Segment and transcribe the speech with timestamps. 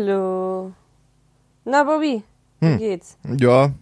[0.00, 0.70] Hallo.
[1.64, 2.22] Na, Bobby,
[2.60, 2.78] wie Hm.
[2.78, 3.16] geht's?
[3.40, 3.72] Ja.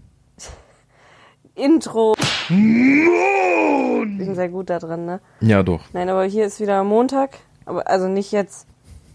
[1.54, 2.14] Intro.
[2.48, 5.20] Ich bin sehr gut da drin, ne?
[5.42, 5.82] Ja, doch.
[5.92, 7.36] Nein, aber hier ist wieder Montag.
[7.66, 8.66] Aber also nicht jetzt.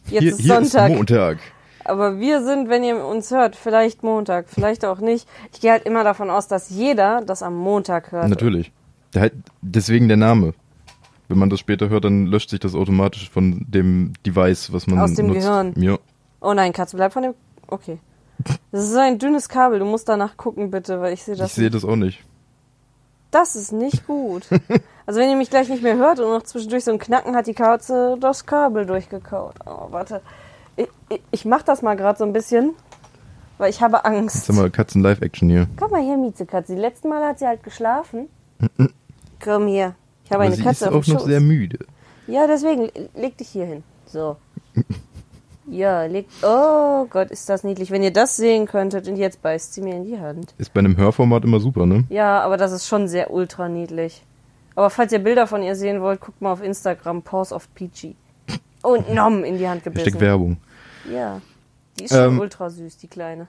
[0.05, 0.91] Jetzt hier ist hier Sonntag.
[0.91, 1.39] ist Montag.
[1.83, 5.27] aber wir sind, wenn ihr uns hört, vielleicht Montag, vielleicht auch nicht.
[5.51, 8.29] Ich gehe halt immer davon aus, dass jeder das am Montag hört.
[8.29, 8.71] Natürlich.
[9.63, 10.53] Deswegen der Name.
[11.27, 14.99] Wenn man das später hört, dann löscht sich das automatisch von dem Device, was man
[14.99, 15.39] Aus dem nutzt.
[15.39, 15.73] Gehirn.
[15.77, 15.97] Ja.
[16.43, 17.33] Oh nein, Katze, bleib von dem.
[17.67, 17.99] Okay.
[18.71, 19.79] Das ist so ein dünnes Kabel.
[19.79, 21.51] Du musst danach gucken, bitte, weil ich sehe das.
[21.51, 22.23] ich sehe das auch nicht.
[23.31, 24.47] Das ist nicht gut.
[25.05, 27.45] Also wenn ihr mich gleich nicht mehr hört und noch zwischendurch so ein Knacken hat
[27.45, 29.55] die Katze das Kabel durchgekaut.
[29.65, 30.21] Oh, warte.
[30.77, 32.71] Ich, ich, ich mach das mal gerade so ein bisschen,
[33.57, 34.35] weil ich habe Angst.
[34.37, 35.67] Jetzt haben wir Katzen Live-Action hier.
[35.75, 36.73] Komm mal her, Miezekatze.
[36.75, 38.29] Die letzten Mal hat sie halt geschlafen.
[39.43, 39.93] Komm hier.
[40.23, 41.27] Ich habe Aber eine sie Katze ist auf dem auch noch Schoß.
[41.27, 41.79] sehr müde.
[42.27, 43.83] Ja, deswegen leg dich hier hin.
[44.05, 44.37] So.
[45.65, 46.27] Ja, leg.
[46.41, 47.89] Oh Gott, ist das niedlich.
[47.91, 50.53] Wenn ihr das sehen könntet und jetzt beißt sie mir in die Hand.
[50.57, 52.03] Ist bei einem Hörformat immer super, ne?
[52.09, 54.23] Ja, aber das ist schon sehr ultra niedlich.
[54.75, 58.15] Aber falls ihr Bilder von ihr sehen wollt, guckt mal auf Instagram, Pause of Peachy.
[58.81, 60.09] Und Nom in die Hand gebissen.
[60.09, 60.57] Steckt Werbung.
[61.09, 61.39] Ja.
[61.99, 63.47] Die ist schon Ähm, ultra süß, die Kleine.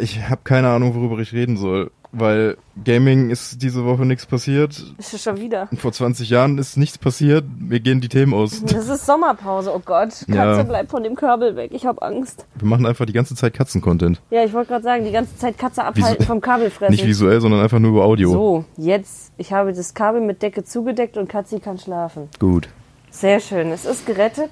[0.00, 4.82] Ich habe keine Ahnung, worüber ich reden soll, weil Gaming ist diese Woche nichts passiert.
[4.98, 5.68] Ist sie schon wieder.
[5.76, 7.44] Vor 20 Jahren ist nichts passiert.
[7.58, 8.62] Wir gehen die Themen aus.
[8.66, 10.08] Das ist Sommerpause, oh Gott.
[10.10, 10.62] Katze, Ja.
[10.62, 12.46] bleib von dem Kabel weg, ich hab Angst.
[12.56, 14.20] Wir machen einfach die ganze Zeit Katzen-Content.
[14.30, 16.92] Ja, ich wollte gerade sagen, die ganze Zeit Katze abhalten Visu- vom Kabelfressen.
[16.94, 18.30] Nicht visuell, sondern einfach nur über Audio.
[18.32, 19.32] So, jetzt.
[19.36, 22.28] Ich habe das Kabel mit Decke zugedeckt und Katzi kann schlafen.
[22.40, 22.68] Gut.
[23.10, 23.70] Sehr schön.
[23.70, 24.50] Es ist gerettet.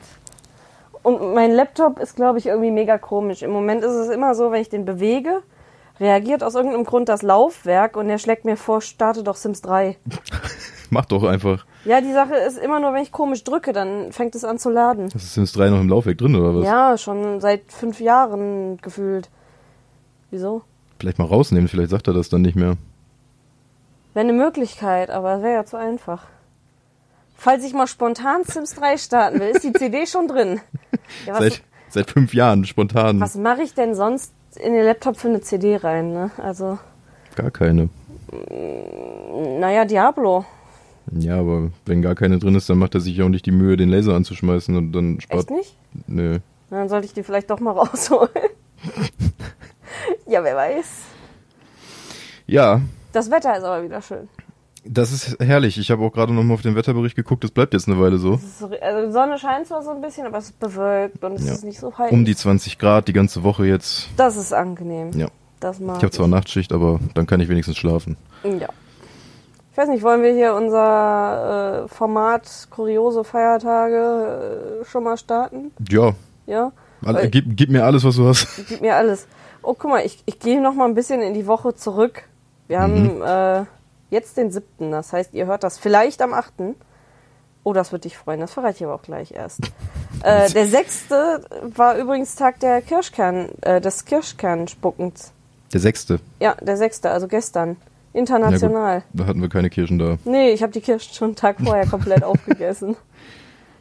[1.05, 3.43] Und mein Laptop ist, glaube ich, irgendwie mega komisch.
[3.43, 5.43] Im Moment ist es immer so, wenn ich den bewege,
[6.01, 9.99] reagiert aus irgendeinem Grund das Laufwerk und der schlägt mir vor, starte doch Sims 3.
[10.91, 11.67] Mach doch einfach.
[11.85, 14.71] Ja, die Sache ist immer nur, wenn ich komisch drücke, dann fängt es an zu
[14.71, 15.11] laden.
[15.11, 16.65] Das ist Sims 3 noch im Laufwerk drin, oder was?
[16.65, 19.29] Ja, schon seit fünf Jahren gefühlt.
[20.31, 20.63] Wieso?
[20.99, 22.79] Vielleicht mal rausnehmen, vielleicht sagt er das dann nicht mehr.
[24.15, 26.23] Wäre eine Möglichkeit, aber wäre ja zu einfach.
[27.37, 30.61] Falls ich mal spontan Sims 3 starten will, ist die CD schon drin.
[31.27, 33.21] Ja, Seit, seit fünf Jahren, spontan.
[33.21, 36.13] was mache ich denn sonst in den Laptop für eine CD rein?
[36.13, 36.31] Ne?
[36.39, 36.79] Also,
[37.37, 37.89] Gar keine.
[39.61, 40.45] naja, Diablo.
[41.13, 43.51] Ja, aber wenn gar keine drin ist, dann macht er sich ja auch nicht die
[43.53, 45.41] Mühe, den Laser anzuschmeißen und dann spart.
[45.43, 45.77] Echt nicht?
[46.07, 46.39] Nö.
[46.71, 48.31] Na, Dann sollte ich die vielleicht doch mal rausholen.
[50.27, 50.87] ja, wer weiß.
[52.47, 52.81] Ja,
[53.13, 54.29] Das Wetter ist aber wieder schön.
[54.85, 55.79] Das ist herrlich.
[55.79, 57.43] Ich habe auch gerade noch mal auf den Wetterbericht geguckt.
[57.45, 58.35] Das bleibt jetzt eine Weile so.
[58.35, 61.47] Ist also die Sonne scheint zwar so ein bisschen, aber es ist bewölkt und es
[61.47, 61.53] Ja.
[61.53, 62.13] ist nicht so heiß.
[62.13, 64.09] Um die 20 Grad die ganze Woche jetzt.
[64.17, 65.11] das ist angenehm.
[65.15, 65.29] Ja.
[65.61, 68.17] Das mag Ich habe zwar Nachtschicht, aber dann kann ich wenigstens schlafen.
[68.43, 68.69] Ja.
[69.73, 75.73] Ich weiß nicht, wollen wir hier unser äh, Format kuriose Feiertage äh, schon mal starten?
[75.89, 76.13] Ja,
[76.47, 76.71] Ja?
[77.05, 78.47] all, gib, gib mir alles, was du hast.
[78.69, 79.27] Gib mir alles.
[79.63, 82.23] Oh, guck mal, ich, ich gehe noch mal ein bisschen in die Woche zurück.
[82.69, 83.65] Wir haben äh,
[84.15, 86.75] jetzt den siebten, das heißt, ihr hört das vielleicht am achten.
[87.65, 89.61] Oh, das wird dich freuen, das verrate ich aber auch gleich erst.
[90.23, 95.33] äh, der sechste war übrigens Tag der Kirschkern, äh, des Kirschkernspuckens.
[95.73, 96.21] Der sechste.
[96.41, 97.77] Ja, der sechste, also gestern.
[98.13, 99.03] International.
[99.13, 100.19] Da hatten wir keine Kirschen da.
[100.25, 102.97] Nee, ich habe die Kirschen schon einen Tag vorher komplett aufgegessen.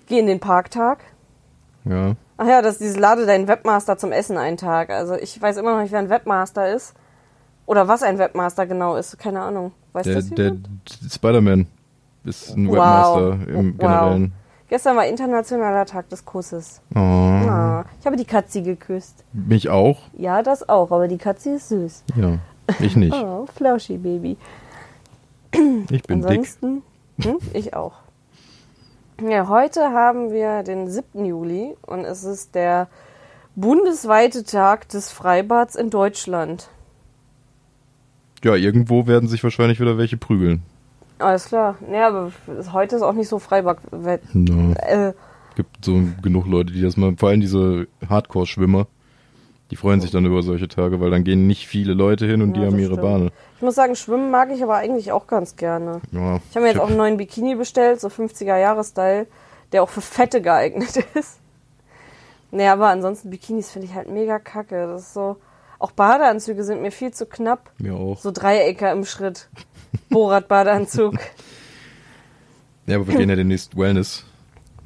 [0.08, 1.00] Geh in den Parktag.
[1.86, 2.16] Ja.
[2.38, 4.90] Ach ja, das ist dieses Lade deinen Webmaster zum Essen einen Tag.
[4.90, 6.96] Also ich weiß immer noch nicht, wer ein Webmaster ist.
[7.68, 9.20] Oder was ein Webmaster genau ist.
[9.20, 9.72] Keine Ahnung.
[9.94, 10.30] Weißt du Der, das
[11.02, 11.10] der?
[11.10, 11.68] Spider-Man
[12.26, 12.74] ist ein Wow.
[12.76, 13.78] Webmaster im Wow.
[13.80, 14.34] Generellen.
[14.70, 16.82] Gestern war internationaler Tag des Kusses.
[16.96, 17.00] Oh.
[17.00, 19.24] Ah, ich habe die Katzi geküsst.
[19.34, 20.00] Mich auch?
[20.18, 22.04] Ja, das auch, aber die Katzi ist süß.
[22.16, 22.40] Ja.
[22.80, 23.14] Ich nicht.
[23.24, 24.38] Oh, Flauschi Baby.
[25.52, 26.10] Ich bin dick.
[26.10, 26.82] Ansonsten,
[27.22, 27.94] hm, ich auch.
[29.22, 31.24] Ja, heute haben wir den 7.
[31.26, 32.88] Juli und es ist der
[33.56, 36.70] bundesweite Tag des Freibads in Deutschland.
[38.44, 40.62] Ja, irgendwo werden sich wahrscheinlich wieder welche prügeln.
[41.20, 41.76] Alles klar.
[41.92, 42.32] Ja, aber
[42.74, 43.78] heute ist auch nicht so Freibad.
[44.34, 44.74] No.
[44.80, 45.14] Äh,
[45.56, 48.88] Gibt so genug Leute, die das mal, vor allem diese Hardcore-Schwimmer,
[49.72, 52.56] die freuen sich dann über solche Tage, weil dann gehen nicht viele Leute hin und
[52.56, 53.02] Ja, die haben ihre stimmt.
[53.02, 53.32] Bahne.
[53.56, 56.02] ich muss sagen, schwimmen mag ich aber eigentlich auch ganz gerne.
[56.12, 59.28] Ja, Ich habe mir jetzt auch einen neuen Bikini bestellt, so 50er-Jahre-Style,
[59.72, 61.40] der auch für Fette geeignet ist.
[62.52, 64.88] Nee, aber ansonsten Bikinis finde ich halt mega kacke.
[64.88, 65.38] Das ist so.
[65.84, 67.70] Auch Badeanzüge sind mir viel zu knapp.
[67.78, 68.18] mir auch.
[68.18, 69.50] So Dreiecke im Schritt.
[70.10, 71.16] Borat-Badeanzug.
[72.86, 74.26] Ja, aber wir gehen ja demnächst Wellness.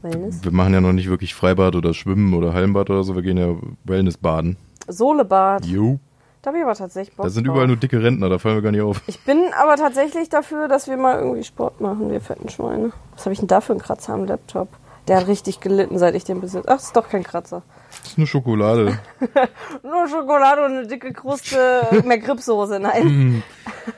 [0.03, 0.43] Wellness.
[0.43, 3.37] Wir machen ja noch nicht wirklich Freibad oder Schwimmen oder Hallenbad oder so, wir gehen
[3.37, 3.55] ja
[3.85, 4.55] Wellness baden.
[4.87, 5.65] Sohlebad.
[5.65, 5.97] Jo.
[6.43, 7.55] Da habe ich aber tatsächlich Bock Da sind drauf.
[7.55, 9.01] überall nur dicke Rentner, da fallen wir gar nicht auf.
[9.07, 12.91] Ich bin aber tatsächlich dafür, dass wir mal irgendwie Sport machen, wir fetten Schweine.
[13.15, 14.67] Was habe ich denn da für einen Kratzer am Laptop?
[15.07, 16.67] Der hat richtig gelitten, seit ich den besitze.
[16.69, 17.63] Ach, ist doch kein Kratzer.
[18.01, 18.99] Das ist nur Schokolade.
[19.83, 23.43] Nur Schokolade und eine dicke Kruste mehr Gripsoße, nein.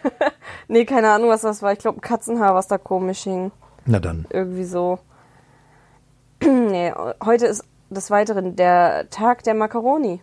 [0.68, 1.74] nee, keine Ahnung, was das war.
[1.74, 3.52] Ich glaube, ein Katzenhaar, was da komisch hing.
[3.86, 4.26] Na dann.
[4.30, 5.00] Irgendwie so.
[6.44, 6.94] nee,
[7.24, 10.22] heute ist des Weiteren der Tag der Macaroni.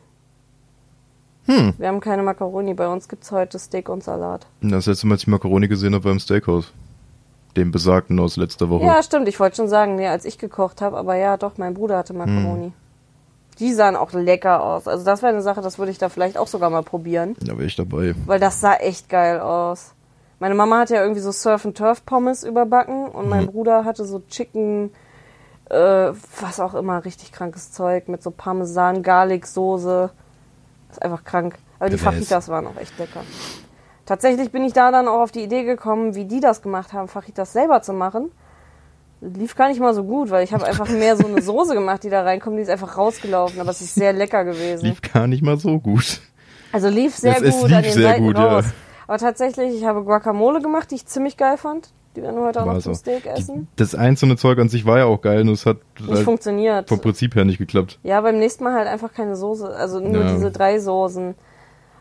[1.47, 1.75] Hm.
[1.79, 2.75] Wir haben keine Macaroni.
[2.75, 4.47] Bei uns gibt's heute Steak und Salat.
[4.61, 6.73] Das letzte Mal, als ich Macaroni gesehen habe, beim Steakhouse.
[7.57, 8.85] Dem besagten aus letzter Woche.
[8.85, 9.29] Ja, stimmt.
[9.29, 10.99] Ich wollte schon sagen, nee, als ich gekocht habe.
[10.99, 12.73] Aber ja, doch, mein Bruder hatte Macaroni.
[13.59, 14.87] Die sahen auch lecker aus.
[14.87, 17.37] Also das wäre eine Sache, das würde ich da vielleicht auch sogar mal probieren.
[17.41, 18.15] Da wäre ich dabei.
[18.27, 19.93] Weil das sah echt geil aus.
[20.39, 24.05] Meine Mama hat ja irgendwie so Surf and Turf Pommes überbacken und mein Bruder hatte
[24.05, 24.91] so Chicken,
[25.71, 30.11] äh, was auch immer, richtig krankes Zeug mit so Parmesan, Garlic Soße.
[30.91, 31.57] ist einfach krank.
[31.79, 31.97] Aber die.
[31.97, 33.23] Fajitas waren auch echt lecker.
[34.05, 37.09] Tatsächlich bin ich da dann auch auf die Idee gekommen, wie die das gemacht haben,
[37.09, 38.31] Fajitas selber zu machen.
[39.21, 42.03] Lief gar nicht mal so gut, weil ich habe einfach mehr so eine Soße gemacht,
[42.05, 44.85] die da reinkommt, die ist einfach rausgelaufen, aber es ist sehr lecker gewesen.
[44.87, 46.21] Lief gar nicht mal so gut.
[46.73, 48.47] Also lief sehr es gut lief an den sehr Seiten gut, ja.
[48.57, 48.65] raus.
[49.07, 51.91] Aber tatsächlich, ich habe Guacamole gemacht, die ich ziemlich geil fand.
[52.17, 52.95] Die werden wir heute auch War noch auch.
[52.95, 53.69] Steak Die, essen.
[53.77, 56.89] das einzelne Zeug an sich war ja auch geil, nur es hat Nicht halt funktioniert.
[56.89, 57.99] vom Prinzip her nicht geklappt.
[58.03, 59.69] Ja, beim nächsten Mal halt einfach keine Soße.
[59.69, 60.33] Also nur Ja.
[60.35, 61.35] diese drei Soßen.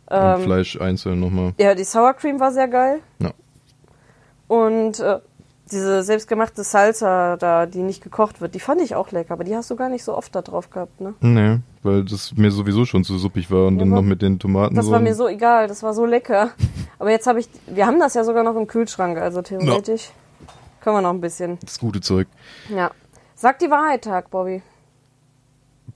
[0.09, 1.53] Ähm, Fleisch einzeln nochmal.
[1.57, 2.99] ja, die Sour Cream war sehr geil.
[3.19, 3.31] Ja.
[4.47, 5.19] Und äh,
[5.75, 9.33] diese selbstgemachte Salsa da, die nicht gekocht wird, die fand ich auch lecker.
[9.33, 11.13] Aber die hast du gar nicht so oft da drauf gehabt, ne?
[11.19, 14.39] Nee, weil das mir sowieso schon zu suppig war und Ja, dann noch mit den
[14.39, 14.91] Tomaten Das so.
[14.91, 16.49] war mir so egal, das war so lecker.
[16.99, 20.09] Aber jetzt habe ich, wir haben das ja sogar noch im Kühlschrank, also theoretisch
[20.81, 21.57] können wir noch ein bisschen.
[21.61, 22.27] das gute Zeug.
[22.69, 22.91] Ja.
[23.35, 24.63] Sag die Wahrheit, Tag, Bobby.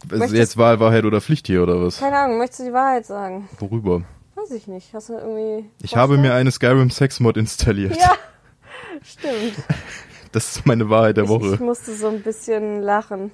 [0.04, 2.00] Also Möchtest- jetzt Wahl, Wahrheit oder Pflicht hier oder was?
[2.00, 3.50] Keine Ahnung, möchtest du die Wahrheit sagen?
[3.60, 4.02] Worüber?
[4.36, 4.94] Weiß ich nicht.
[4.94, 5.70] Hast du irgendwie.
[5.84, 7.98] Ich habe mir eine Skyrim Sex Mod installiert.
[7.98, 8.14] Ja,
[9.04, 9.54] stimmt.
[10.32, 11.56] Das ist meine Wahrheit der Ich, Woche.
[11.56, 13.32] ich musste so ein bisschen lachen.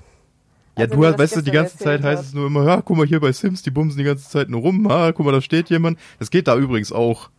[0.77, 2.65] ja, als er du hast, das weißt du, die ganze Zeit heißt es nur immer,
[2.65, 5.25] ja, guck mal hier bei Sims, die bumsen die ganze Zeit nur rum, ah, guck
[5.25, 5.99] mal, da steht jemand.
[6.19, 7.29] Das geht da übrigens auch.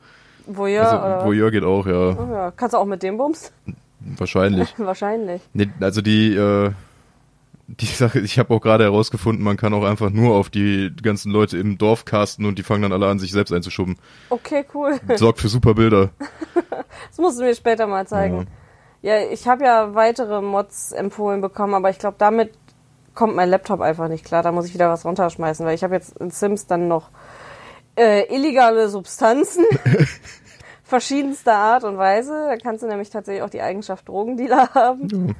[0.46, 1.26] Voyeur, also?
[1.26, 2.11] Voyeur geht auch, ja.
[2.19, 2.50] Oh, ja.
[2.55, 3.50] Kannst du auch mit dem Bums?
[4.00, 4.75] Wahrscheinlich.
[4.78, 5.40] Wahrscheinlich.
[5.55, 6.73] Nee, also die, äh,
[7.68, 11.32] die Sache, ich habe auch gerade herausgefunden, man kann auch einfach nur auf die ganzen
[11.32, 13.98] Leute im Dorf casten und die fangen dann alle an, sich selbst einzuschubben.
[14.30, 15.00] Okay, cool.
[15.16, 16.10] Sorgt für super Bilder.
[17.08, 18.46] Das musst du mir später mal zeigen.
[19.02, 22.52] Ja, ich habe ja weitere Mods empfohlen bekommen, aber ich glaube, damit
[23.14, 24.42] kommt mein Laptop einfach nicht klar.
[24.42, 27.10] Da muss ich wieder was runterschmeißen, weil ich habe jetzt in Sims dann noch
[27.96, 29.64] äh, illegale Substanzen
[30.84, 32.46] verschiedenster Art und Weise.
[32.48, 35.34] Da kannst du nämlich tatsächlich auch die Eigenschaft Drogendealer haben.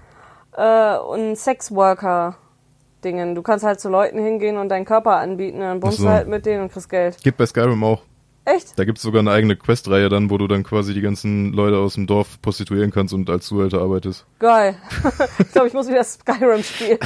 [0.56, 3.35] Äh, und Sexworker-Dingen.
[3.35, 6.05] Du kannst halt zu Leuten hingehen und deinen Körper anbieten, und dann bummst so.
[6.05, 7.23] du halt mit denen und kriegst Geld.
[7.23, 8.03] Gibt bei Skyrim auch.
[8.47, 8.79] Echt?
[8.79, 11.94] Da gibt's sogar eine eigene Questreihe dann, wo du dann quasi die ganzen Leute aus
[11.94, 14.25] dem Dorf prostituieren kannst und als Zuhälter arbeitest.
[14.38, 14.76] Geil.
[15.41, 16.99] ich glaube, ich muss wieder Skyrim spielen.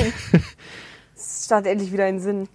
[1.14, 2.48] Es startet endlich wieder in Sinn.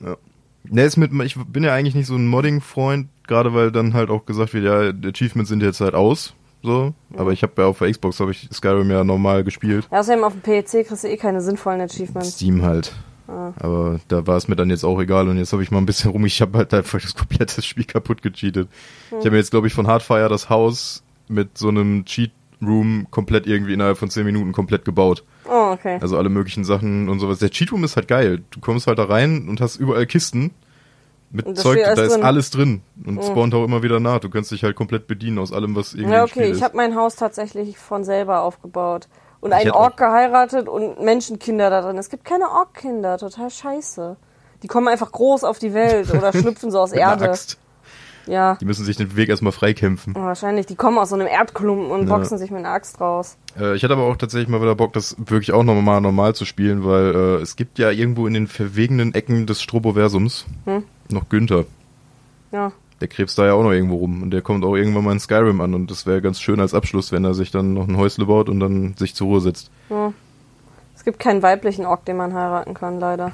[0.63, 4.09] Ne, ist mit, ich bin ja eigentlich nicht so ein Modding-Freund, gerade weil dann halt
[4.09, 6.33] auch gesagt wird, ja, die Achievements sind jetzt halt aus,
[6.65, 6.93] so.
[7.15, 9.87] Aber ich habe ja auf der Xbox habe ich Skyrim ja normal gespielt.
[9.91, 12.33] Ja, außerdem auf dem PEC kriegst du eh keine sinnvollen Achievements.
[12.33, 12.93] Steam halt.
[13.27, 13.53] Ah.
[13.59, 15.85] Aber da war es mir dann jetzt auch egal und jetzt habe ich mal ein
[15.85, 16.25] bisschen rum.
[16.25, 18.67] Ich habe halt einfach das komplette Spiel kaputt gecheatet.
[19.09, 19.19] Hm.
[19.19, 22.31] Ich habe mir jetzt, glaube ich, von Hardfire das Haus mit so einem Cheat
[22.61, 25.23] Room komplett irgendwie innerhalb von 10 Minuten komplett gebaut.
[25.45, 25.97] Oh, okay.
[26.01, 27.39] Also alle möglichen Sachen und sowas.
[27.39, 28.43] Der Cheat Room ist halt geil.
[28.51, 30.51] Du kommst halt da rein und hast überall Kisten
[31.31, 32.23] mit Zeug, da ist drin.
[32.23, 33.21] alles drin und Oh.
[33.23, 34.19] spawnt auch immer wieder nach.
[34.19, 36.51] Du kannst dich halt komplett bedienen aus allem, was irgendwie Ja, okay.
[36.51, 39.07] Ich habe mein Haus tatsächlich von selber aufgebaut.
[39.41, 41.97] Und Ich einen Ork geheiratet und Menschenkinder da drin.
[41.97, 43.17] Es gibt keine Ork-Kinder.
[43.17, 44.15] Total scheiße.
[44.63, 47.29] Die kommen einfach groß auf die Welt oder schlüpfen so aus Erde.
[47.29, 47.59] Axt.
[48.27, 50.15] Ja, Die müssen sich den Weg erstmal freikämpfen.
[50.15, 50.65] wahrscheinlich.
[50.65, 52.17] Die kommen aus so einem Erdklumpen und Ja.
[52.17, 53.37] boxen sich mit einer Axt raus.
[53.59, 56.45] Äh, ich hatte aber auch tatsächlich mal wieder Bock, das wirklich auch nochmal normal zu
[56.45, 60.83] spielen, weil äh, es gibt ja irgendwo in den verwegenen Ecken des Stroboversums Hm?
[61.09, 61.65] noch Günther.
[62.51, 62.71] Ja.
[63.01, 65.19] Der krebst da ja auch noch irgendwo rum und der kommt auch irgendwann mal in
[65.19, 67.97] Skyrim an und das wäre ganz schön als Abschluss, wenn er sich dann noch ein
[67.97, 69.69] Häusle baut und dann sich zur Ruhe setzt.
[69.89, 70.13] Ja.
[70.95, 73.33] Es gibt keinen weiblichen Ork, den man heiraten kann, leider.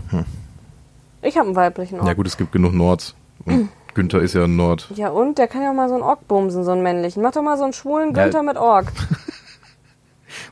[1.22, 2.02] Ich habe einen weiblichen Ork.
[2.04, 2.08] Hm.
[2.08, 4.90] Ja gut, es gibt genug Nords und Günther ist ja ein Nord.
[4.96, 7.22] Ja, und der kann ja mal so einen Ork bumsen, so einen männlichen.
[7.24, 8.24] Mach doch mal so einen schwulen Ja.
[8.24, 8.88] Günther mit Ork.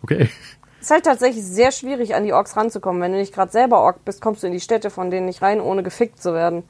[0.04, 0.30] Okay.
[0.82, 3.02] Ist halt tatsächlich sehr schwierig, an die Orks ranzukommen.
[3.02, 5.42] Wenn du nicht gerade selber Ork bist, kommst du in die Städte von denen nicht
[5.42, 6.64] rein, ohne gefickt zu werden.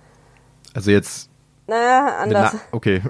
[0.74, 1.30] Also jetzt
[1.68, 2.52] Naja, anders.
[2.54, 3.02] einer, okay.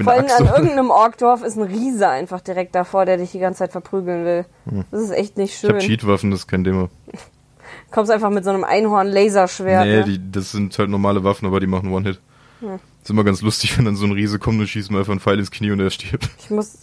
[0.00, 3.58] Vor allem an irgendeinem Orkdorf ist ein Riese einfach direkt davor, der dich die ganze
[3.58, 4.46] Zeit verprügeln will.
[4.90, 5.70] Das ist echt nicht Hm.
[5.70, 5.90] Ich schön.
[5.90, 6.88] Cheatwaffen, das ist kein Thema.
[7.90, 9.84] Kommst einfach mit so einem Einhorn-Laserschwert.
[9.86, 10.04] nee, ne?
[10.04, 12.20] die, das sind halt normale Waffen, aber die machen One-Hit.
[12.60, 15.20] Ist immer ganz lustig, wenn dann so ein Riese kommt und schießt mir einfach einen
[15.20, 16.28] Pfeil ins Knie und er stirbt.
[16.38, 16.78] Ich muss.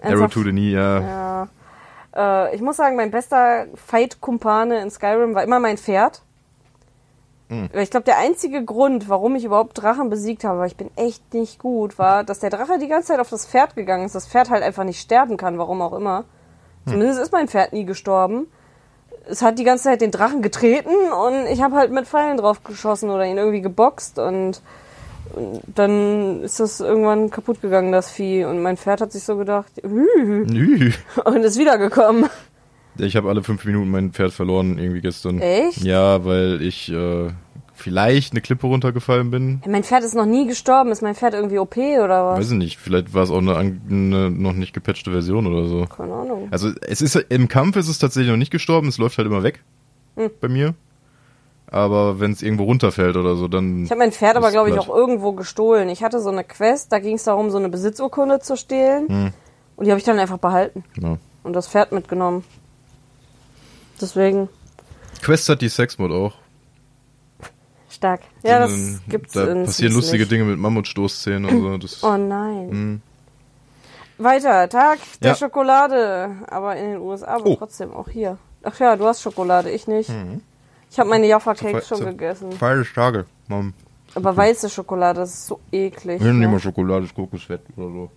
[0.00, 1.00] Arrow to the knee, ja.
[1.00, 1.48] Ja.
[2.14, 6.22] Äh, ich muss sagen, mein bester Fight-Kumpane in Skyrim war immer mein Pferd.
[7.48, 7.70] Hm.
[7.74, 11.34] Ich glaube, der einzige Grund, warum ich überhaupt Drachen besiegt habe, weil ich bin echt
[11.34, 14.14] nicht gut, war, dass der Drache die ganze Zeit auf das Pferd gegangen ist.
[14.14, 16.24] Das Pferd halt einfach nicht sterben kann, warum auch immer.
[16.86, 18.46] Zumindest ist mein Pferd nie gestorben.
[19.28, 22.62] Es hat die ganze Zeit den Drachen getreten und ich habe halt mit Pfeilen drauf
[22.62, 24.60] geschossen oder ihn irgendwie geboxt und
[25.34, 28.44] und dann ist das irgendwann kaputt gegangen, das Vieh.
[28.44, 30.92] Und mein Pferd hat sich so gedacht, "Hü", Nü.
[31.24, 32.28] und ist wiedergekommen.
[32.98, 35.40] Ich habe alle fünf Minuten mein Pferd verloren irgendwie gestern.
[35.40, 35.78] Echt?
[35.78, 37.30] Ja, weil ich äh,
[37.84, 39.60] vielleicht eine Klippe runtergefallen bin.
[39.66, 40.90] Mein Pferd ist noch nie gestorben.
[40.90, 42.38] Ist mein Pferd irgendwie OP oder was?
[42.38, 45.84] Weiß ich nicht, vielleicht war es auch eine, eine noch nicht gepatchte Version oder so.
[45.84, 46.48] Keine Ahnung.
[46.50, 49.42] Also es ist im Kampf ist es tatsächlich noch nicht gestorben, es läuft halt immer
[49.42, 49.62] weg
[50.16, 50.30] Hm.
[50.40, 50.74] bei mir.
[51.66, 54.78] Aber wenn es irgendwo runterfällt oder so, dann Ich habe mein Pferd aber, glaube ich,
[54.78, 55.90] auch irgendwo gestohlen.
[55.90, 59.08] Ich hatte so eine Quest, da ging es darum, so eine Besitzurkunde zu stehlen.
[59.08, 59.30] Hm.
[59.76, 61.18] Und die habe ich dann einfach behalten ja.
[61.42, 62.44] und das Pferd mitgenommen.
[64.00, 64.48] Deswegen
[65.20, 66.32] Quest hat die Sexmod auch.
[67.94, 68.20] Stark.
[68.42, 70.32] Ja, das Dann- gibt's Da passieren lustige nicht.
[70.32, 71.78] Dinge mit Mammutstoßzähnen und so.
[71.78, 72.68] Das, Oh nein.
[72.70, 73.02] Hm.
[74.18, 75.34] Weiter, Tag der Ja.
[75.36, 76.30] Schokolade.
[76.48, 77.56] Aber in den USA, aber Oh.
[77.56, 78.38] trotzdem auch hier.
[78.62, 80.08] Ach ja, du hast Schokolade, ich nicht.
[80.10, 80.40] Mhm.
[80.90, 82.52] Ich habe meine Jaffa Cakes schon gegessen.
[82.52, 83.74] Feier des Tage, Mom.
[84.14, 86.20] Aber weiße Schokolade, das ist so eklig.
[86.20, 86.48] Wir nehmen Ne?
[86.48, 88.10] mal Schokolade, ist Kokosfett oder so.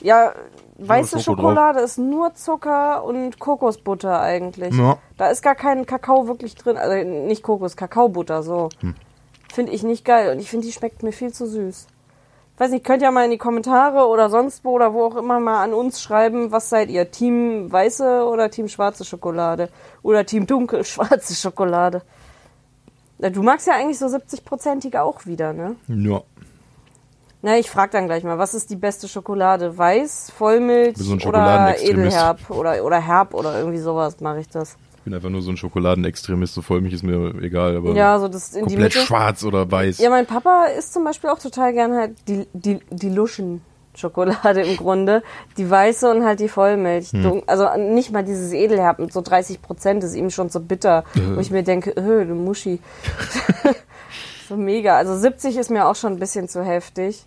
[0.00, 0.34] Ja,
[0.78, 4.74] weiße Schoko Schokolade ist nur Zucker und Kokosbutter eigentlich.
[4.74, 4.98] Ja.
[5.16, 6.76] Da ist gar kein Kakao wirklich drin.
[6.76, 8.68] Also nicht Kokos, Kakaobutter, so.
[8.80, 8.94] Hm.
[9.52, 10.32] Finde ich nicht geil.
[10.32, 11.86] Und ich finde, die schmeckt mir viel zu süß.
[12.54, 15.16] Ich weiß nicht, könnt ihr mal in die Kommentare oder sonst wo oder wo auch
[15.16, 17.10] immer mal an uns schreiben, was seid ihr?
[17.10, 19.68] Team weiße oder Team schwarze Schokolade?
[20.02, 22.02] Oder Team dunkel schwarze Schokolade?
[23.18, 25.76] Du magst ja eigentlich so 70-prozentige auch wieder, ne?
[25.88, 26.22] Ja.
[27.46, 29.78] Na, ich frag dann gleich mal, was ist die beste Schokolade?
[29.78, 31.76] Weiß, Vollmilch so oder.
[31.80, 34.76] Edelherb oder, oder Herb oder irgendwie sowas mache ich das.
[34.96, 38.18] Ich bin einfach nur so ein Schokoladenextremist, so voll mich ist mir egal, aber Ja,
[38.18, 39.06] so das in die komplett Mitte.
[39.06, 39.98] schwarz oder weiß.
[39.98, 44.76] Ja, mein Papa isst zum Beispiel auch total gern halt die, die, die Luschen-Schokolade im
[44.76, 45.22] Grunde.
[45.56, 47.12] Die weiße und halt die Vollmilch.
[47.12, 47.44] Hm.
[47.46, 51.04] Also nicht mal dieses Edelherb mit so 30 Prozent ist ihm schon so bitter.
[51.14, 52.80] Wo ich mir denke, öh, du Muschi.
[54.48, 54.96] so mega.
[54.96, 57.24] Also 70 ist mir auch schon ein bisschen zu heftig.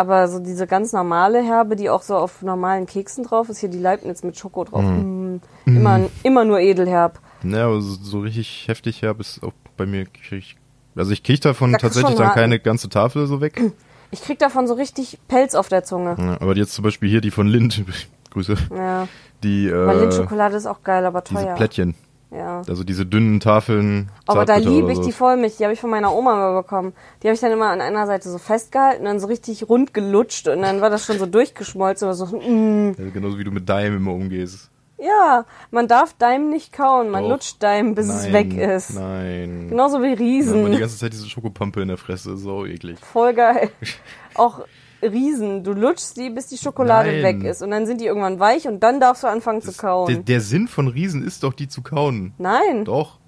[0.00, 3.68] Aber so diese ganz normale Herbe, die auch so auf normalen Keksen drauf ist, hier
[3.68, 4.82] die Leibniz mit Schoko drauf.
[4.82, 7.20] Mm, immer, immer nur Edelherb.
[7.42, 10.56] Ja, aber so, richtig heftig herb ist auch bei mir ich,
[10.96, 13.60] also ich krieg davon Da tatsächlich dann keine ganze Tafel so weg.
[14.12, 16.16] Ich krieg davon so richtig Pelz auf der Zunge.
[16.18, 17.84] Ja, aber jetzt zum Beispiel hier die von Lind,
[18.30, 19.06] Grüße, Ja.
[19.44, 21.54] die, Aber äh, Lindschokolade ist auch geil, aber diese teuer.
[21.56, 21.94] Plättchen,
[22.30, 22.62] Ja.
[22.68, 24.10] also diese dünnen Tafeln.
[24.26, 25.04] Aber da liebe ich so.
[25.04, 25.56] die Vollmilch.
[25.56, 26.92] Die habe ich von meiner Oma mal bekommen.
[27.22, 30.46] Die habe ich dann immer an einer Seite so festgehalten, dann so richtig rund gelutscht
[30.46, 32.06] und dann war das schon so durchgeschmolzen.
[32.06, 32.94] Oder so, mm.
[32.98, 34.70] Ja, genauso wie du mit Daim immer umgehst.
[35.00, 37.10] Ja, man darf Daim nicht kauen.
[37.10, 37.30] Man Doch.
[37.30, 38.94] lutscht Daim, bis es Nein, weg ist.
[38.94, 39.66] Nein.
[39.70, 40.78] Genauso wie Dann hat man die Riesen.
[40.78, 42.98] ganze Zeit diese Schokopampe in der Fresse, so eklig.
[43.00, 43.70] Voll geil.
[44.34, 44.60] Auch
[45.02, 45.64] Riesen.
[45.64, 47.22] Du lutschst die, bis die Schokolade Nein.
[47.22, 47.62] weg ist.
[47.62, 50.06] Und dann sind die irgendwann weich und dann darfst du anfangen zu kauen.
[50.06, 52.34] Der, der Sinn von Riesen ist doch, die zu kauen.
[52.38, 53.18] Nein, Doch.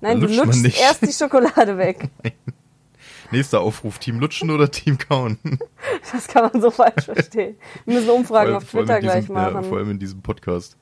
[0.00, 2.08] nein, du lutscht lutschst erst die Schokolade weg.
[3.32, 5.38] Nächster Aufruf, Team Lutschen oder Team Kauen?
[6.12, 7.56] Das kann man so falsch verstehen.
[7.84, 9.54] Wir müssen Umfragen auf allem Twitter in diesem, gleich machen.
[9.54, 10.76] Ja, vor allem in diesem Podcast.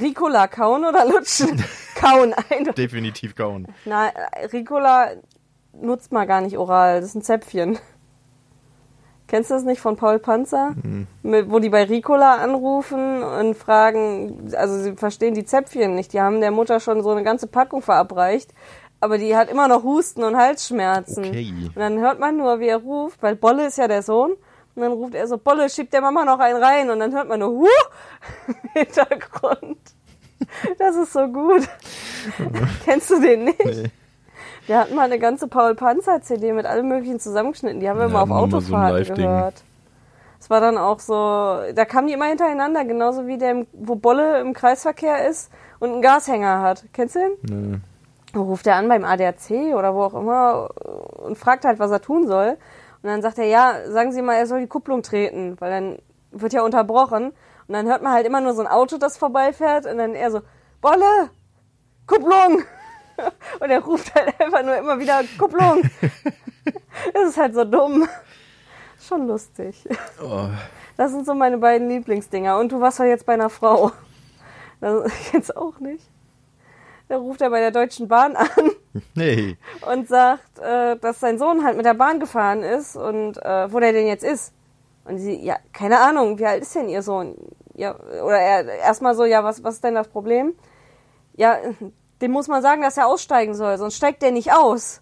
[0.00, 1.62] Ricola kauen oder lutschen?
[1.96, 2.74] kauen, eindeutig.
[2.76, 3.66] Definitiv kauen.
[3.84, 4.12] Nein,
[4.52, 5.10] Ricola
[5.72, 7.00] nutzt man gar nicht oral.
[7.00, 7.78] Das ist ein Zäpfchen.
[9.28, 10.74] Kennst du das nicht von Paul Panzer?
[11.22, 16.14] Mit, wo die bei Ricola anrufen und fragen, also sie verstehen die Zäpfchen nicht.
[16.14, 18.54] Die haben der Mutter schon so eine ganze Packung verabreicht,
[19.00, 21.26] aber die hat immer noch Husten und Halsschmerzen.
[21.26, 21.52] Okay.
[21.66, 24.32] Und dann hört man nur, wie er ruft, weil Bolle ist ja der Sohn.
[24.74, 26.88] Und dann ruft er so, Bolle, schiebt der Mama noch einen rein.
[26.88, 27.66] Und dann hört man nur, huh,
[28.46, 29.78] im Hintergrund.
[30.78, 31.68] Das ist so gut.
[32.84, 33.64] Kennst du den nicht?
[33.64, 33.90] Nee.
[34.68, 37.80] Wir hatten mal eine ganze Paul Panzer CD mit allem möglichen zusammengeschnitten.
[37.80, 39.16] Die haben wir Ja, auf mal so ein Autofahrten Live-Ding.
[39.16, 39.62] gehört.
[40.38, 44.40] Es war dann auch so, da kamen die immer hintereinander, genauso wie der, wo Bolle
[44.40, 46.84] im Kreisverkehr ist und einen Gashänger hat.
[46.92, 47.32] Kennst du den?
[47.72, 47.78] Nee.
[48.34, 50.68] Dann ruft er an beim ADAC oder wo auch immer
[51.24, 52.58] und fragt halt, was er tun soll.
[53.02, 55.98] Und dann sagt er, ja, sagen Sie mal, er soll die Kupplung treten, weil dann
[56.30, 57.28] wird ja unterbrochen.
[57.66, 60.30] Und dann hört man halt immer nur so ein Auto, das vorbeifährt und dann er
[60.30, 60.40] so,
[60.82, 61.30] Bolle,
[62.06, 62.62] Kupplung!
[63.60, 65.82] Und er ruft halt einfach nur immer wieder Kupplung.
[67.14, 68.08] Das ist halt so dumm.
[69.00, 69.88] Schon lustig.
[70.22, 70.48] Oh.
[70.96, 72.58] Das sind so meine beiden Lieblingsdinger.
[72.58, 73.92] Und du warst ja jetzt bei einer Frau.
[74.80, 76.04] Das jetzt auch nicht.
[77.08, 78.48] Da ruft er bei der Deutschen Bahn an
[79.14, 79.56] Nee.
[79.90, 83.78] und sagt, äh, dass sein Sohn halt mit der Bahn gefahren ist und äh, wo
[83.80, 84.52] der denn jetzt ist.
[85.04, 87.36] Und sie, ja, keine Ahnung, wie alt ist denn ihr Sohn?
[87.78, 90.54] ja, oder er erstmal so, ja, was, was ist denn das Problem?
[91.36, 91.58] Ja,
[92.20, 95.00] dem muss man sagen, dass er aussteigen soll, sonst steigt der nicht aus.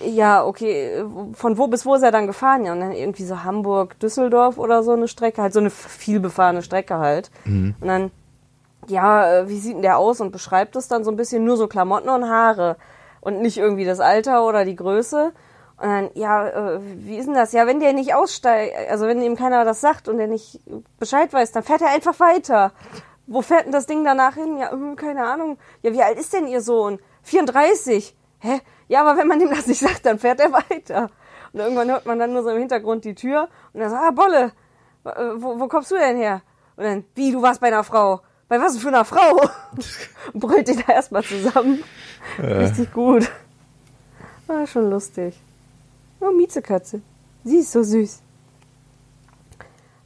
[0.00, 2.64] Ja, okay, von wo bis wo ist er dann gefahren?
[2.64, 6.62] Ja, und dann irgendwie so Hamburg, Düsseldorf oder so eine Strecke, halt so eine vielbefahrene
[6.62, 7.30] Strecke halt.
[7.80, 8.10] Und dann,
[8.86, 10.20] ja, äh, wie sieht denn der aus?
[10.20, 12.76] Und beschreibt es dann so ein bisschen nur so Klamotten und Haare
[13.20, 15.32] und nicht irgendwie das Alter oder die Größe.
[15.76, 17.52] Und dann, ja, äh, wie ist denn das?
[17.52, 20.60] Ja, wenn der nicht aussteigt, also wenn ihm keiner das sagt und der nicht
[20.98, 22.72] Bescheid weiß, dann fährt er einfach weiter.
[23.32, 24.58] Wo fährt denn das Ding danach hin?
[24.58, 25.56] Ja, hm, keine Ahnung.
[25.80, 26.98] Ja, wie alt ist denn Ihr Sohn?
[27.22, 28.14] 34.
[28.40, 28.60] Hä?
[28.88, 31.08] Ja, aber wenn man ihm das nicht sagt, dann fährt er weiter.
[31.54, 34.10] Und irgendwann hört man dann nur so im Hintergrund die Tür und dann sagt, ah,
[34.10, 34.52] Bolle,
[35.02, 36.42] wo, wo kommst du denn her?
[36.76, 38.20] Und dann, wie, du warst bei einer Frau?
[38.48, 39.40] Bei was für einer Frau?
[40.34, 41.82] Und brüllt die da erstmal zusammen.
[42.38, 43.30] Richtig gut.
[44.46, 45.40] War schon lustig.
[46.20, 47.00] Oh, Miezekatze.
[47.44, 48.20] Sie ist so süß.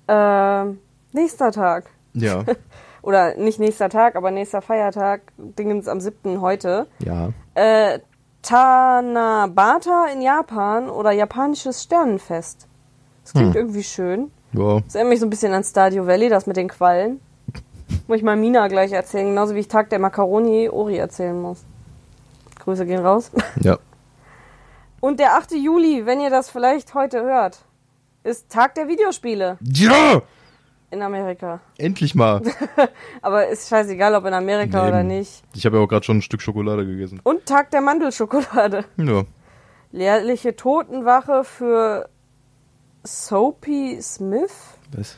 [0.07, 0.79] Ähm,
[1.11, 1.91] nächster Tag.
[2.13, 2.45] Ja.
[3.07, 5.21] Oder nicht nächster Tag, aber nächster Feiertag.
[5.39, 6.41] Dingens am 7.
[6.41, 6.89] heute.
[6.99, 7.29] Ja.
[7.55, 8.01] Äh,
[8.43, 12.67] Tanabata in Japan oder japanisches Sternenfest.
[13.23, 13.61] Das klingt Hm.
[13.61, 14.33] irgendwie schön.
[14.53, 14.81] Ja.
[14.81, 17.21] Das erinnert mich so ein bisschen an Stadio Valley, das mit den Quallen.
[18.09, 21.65] Muss ich mal Mina gleich erzählen, genauso wie ich Tag der Macaroni Ori erzählen muss.
[22.59, 23.31] Grüße gehen raus.
[23.61, 23.79] Ja.
[25.01, 25.53] Und der 8.
[25.53, 27.59] Juli, wenn ihr das vielleicht heute hört,
[28.25, 30.23] ist Tag der Videospiele Ja!
[30.91, 31.61] In Amerika.
[31.79, 32.43] Endlich mal.
[33.23, 34.89] Aber ist scheißegal, ob in Amerika Nee.
[34.89, 35.43] oder nicht.
[35.55, 37.21] Ich habe ja auch gerade schon ein Stück Schokolade gegessen.
[37.23, 38.85] Und Tag der Mandelschokolade.
[38.97, 39.25] Ja.
[39.93, 42.09] Jährliche Totenwache für
[43.05, 44.53] Soapy Smith?
[44.93, 45.17] Was?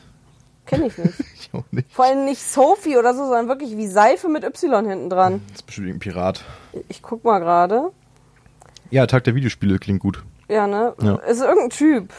[0.65, 1.13] Kenne ich nicht.
[1.39, 1.91] Ich auch nicht.
[1.91, 5.41] Vor allem nicht Sophie oder so, sondern wirklich wie Seife mit Y hinten dran.
[5.47, 6.43] Das ist bestimmt ein Pirat.
[6.89, 7.89] Ich guck mal gerade.
[8.91, 10.23] Ja, Tag der Videospiele klingt gut.
[10.47, 10.93] Ja, ne?
[11.01, 11.19] Ja.
[11.25, 12.13] Es ist irgendein Typ.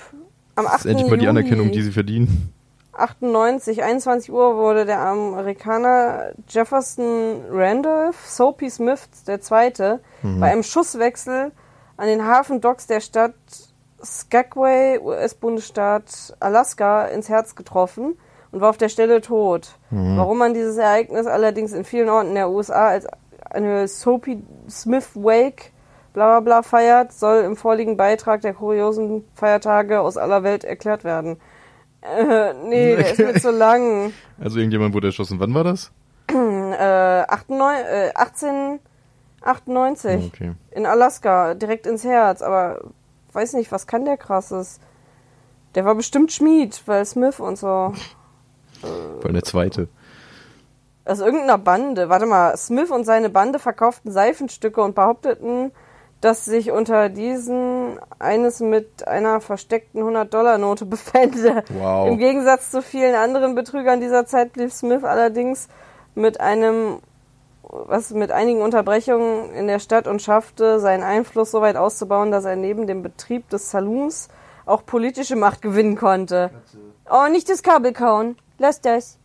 [0.56, 0.74] Am 8.
[0.74, 2.52] Das ist endlich mal die Anerkennung, die sie verdienen.
[3.00, 10.40] 98, 21 Uhr wurde der Amerikaner Jefferson Randolph Soapy Smith der Zweite Mhm.
[10.40, 11.52] bei einem Schusswechsel
[11.96, 13.34] an den Hafendocks der Stadt
[14.02, 18.18] Skagway, US-Bundesstaat Alaska, ins Herz getroffen
[18.52, 19.72] und war auf der Stelle tot.
[19.90, 20.16] Mhm.
[20.16, 23.06] Warum man dieses Ereignis allerdings in vielen Orten der USA als
[23.50, 25.72] eine Soapy Smith Wake
[26.12, 31.04] bla bla bla feiert, soll im vorliegenden Beitrag der kuriosen Feiertage aus aller Welt erklärt
[31.04, 31.40] werden.
[32.02, 34.12] Äh, nee, der ist mir zu lang.
[34.38, 35.40] Also irgendjemand wurde erschossen.
[35.40, 35.90] Wann war das?
[36.28, 40.52] Äh, 98, äh, 1898 Okay.
[40.70, 42.80] in Alaska, direkt ins Herz, aber
[43.32, 44.80] weiß nicht, was kann der krasses?
[45.74, 47.92] Der war bestimmt Schmied, weil Smith und so.
[48.80, 49.88] Vor allem der zweite.
[51.04, 52.08] Aus irgendeiner Bande.
[52.08, 55.72] Warte mal, Smith und seine Bande verkauften Seifenstücke und behaupteten,
[56.20, 61.64] dass sich unter diesen eines mit einer versteckten 100-Dollar-Note befände.
[61.70, 62.08] Wow.
[62.08, 65.68] Im Gegensatz zu vielen anderen Betrügern dieser Zeit blieb Smith allerdings
[66.14, 67.00] mit einem
[67.72, 72.44] was mit einigen Unterbrechungen in der Stadt und schaffte, seinen Einfluss so weit auszubauen, dass
[72.44, 74.28] er neben dem Betrieb des Saloons
[74.66, 76.50] auch politische Macht gewinnen konnte.
[77.08, 78.36] Oh, nicht das Kabel kauen.
[78.58, 79.18] Lass das.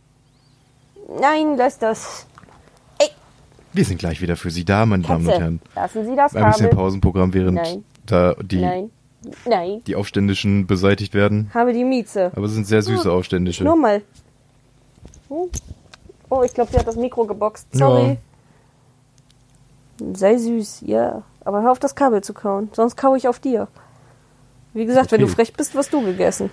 [1.08, 2.26] Nein, lass das.
[3.76, 5.60] Wir sind gleich wieder für Sie da, meine Damen und Katze, Herren.
[5.74, 6.76] lassen Sie das Ein bisschen Kabel.
[6.78, 7.84] Pausenprogramm, während Nein.
[8.06, 8.90] da die, Nein,
[9.44, 9.82] nein.
[9.86, 11.50] die Aufständischen beseitigt werden.
[11.52, 12.32] Habe die Mieze.
[12.34, 13.64] Aber es sind sehr süße Aufständische.
[13.64, 14.00] Nur mal.
[15.28, 15.50] Oh,
[16.30, 17.66] oh ich glaube, sie hat das Mikro geboxt.
[17.72, 18.16] Sorry.
[20.14, 21.22] Sei süß, ja.
[21.44, 22.70] Aber hör auf, das Kabel zu kauen.
[22.72, 23.68] Sonst kau ich auf dir.
[24.72, 25.34] Wie gesagt, wenn du Okay.
[25.34, 26.48] frech bist, wirst du gegessen.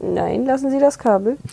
[0.00, 1.38] Nein, lassen Sie das Kabel.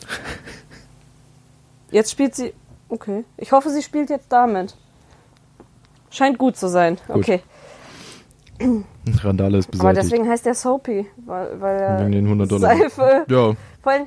[1.92, 2.54] Jetzt spielt sie.
[2.94, 3.24] Okay.
[3.38, 4.76] Ich hoffe, sie spielt jetzt damit.
[6.12, 6.98] Scheint gut zu sein.
[7.08, 7.16] Gut.
[7.18, 7.42] Okay.
[9.24, 10.04] Randale ist Aber beseitigt.
[10.06, 11.08] deswegen heißt der Soapy.
[11.26, 12.78] Weil, weil er Wegen den 100 Dollar.
[12.78, 13.26] Seife.
[13.28, 14.06] Ja, Vor allem,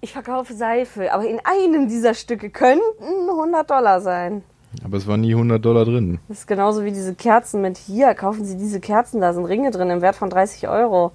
[0.00, 2.82] ich verkaufe Seife, aber in einem dieser Stücke könnten
[3.30, 4.42] 100 Dollar sein.
[4.84, 6.18] aber es waren nie 100 Dollar drin.
[6.28, 8.12] Das ist genauso wie diese Kerzen mit hier.
[8.14, 11.12] Kaufen Sie diese Kerzen, da sind Ringe drin im Wert von 30 Euro.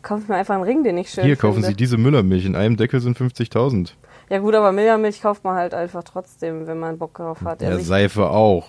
[0.00, 1.68] Kaufen Sie mir einfach einen Ring, den ich schön Hier kaufen finde.
[1.68, 2.46] Sie diese Müllermilch.
[2.46, 3.90] In einem Deckel sind 50.000.
[4.30, 7.62] Ja gut, aber Milchmilch kauft man halt einfach trotzdem, wenn man Bock drauf hat.
[7.62, 8.66] Ja, Seife auch.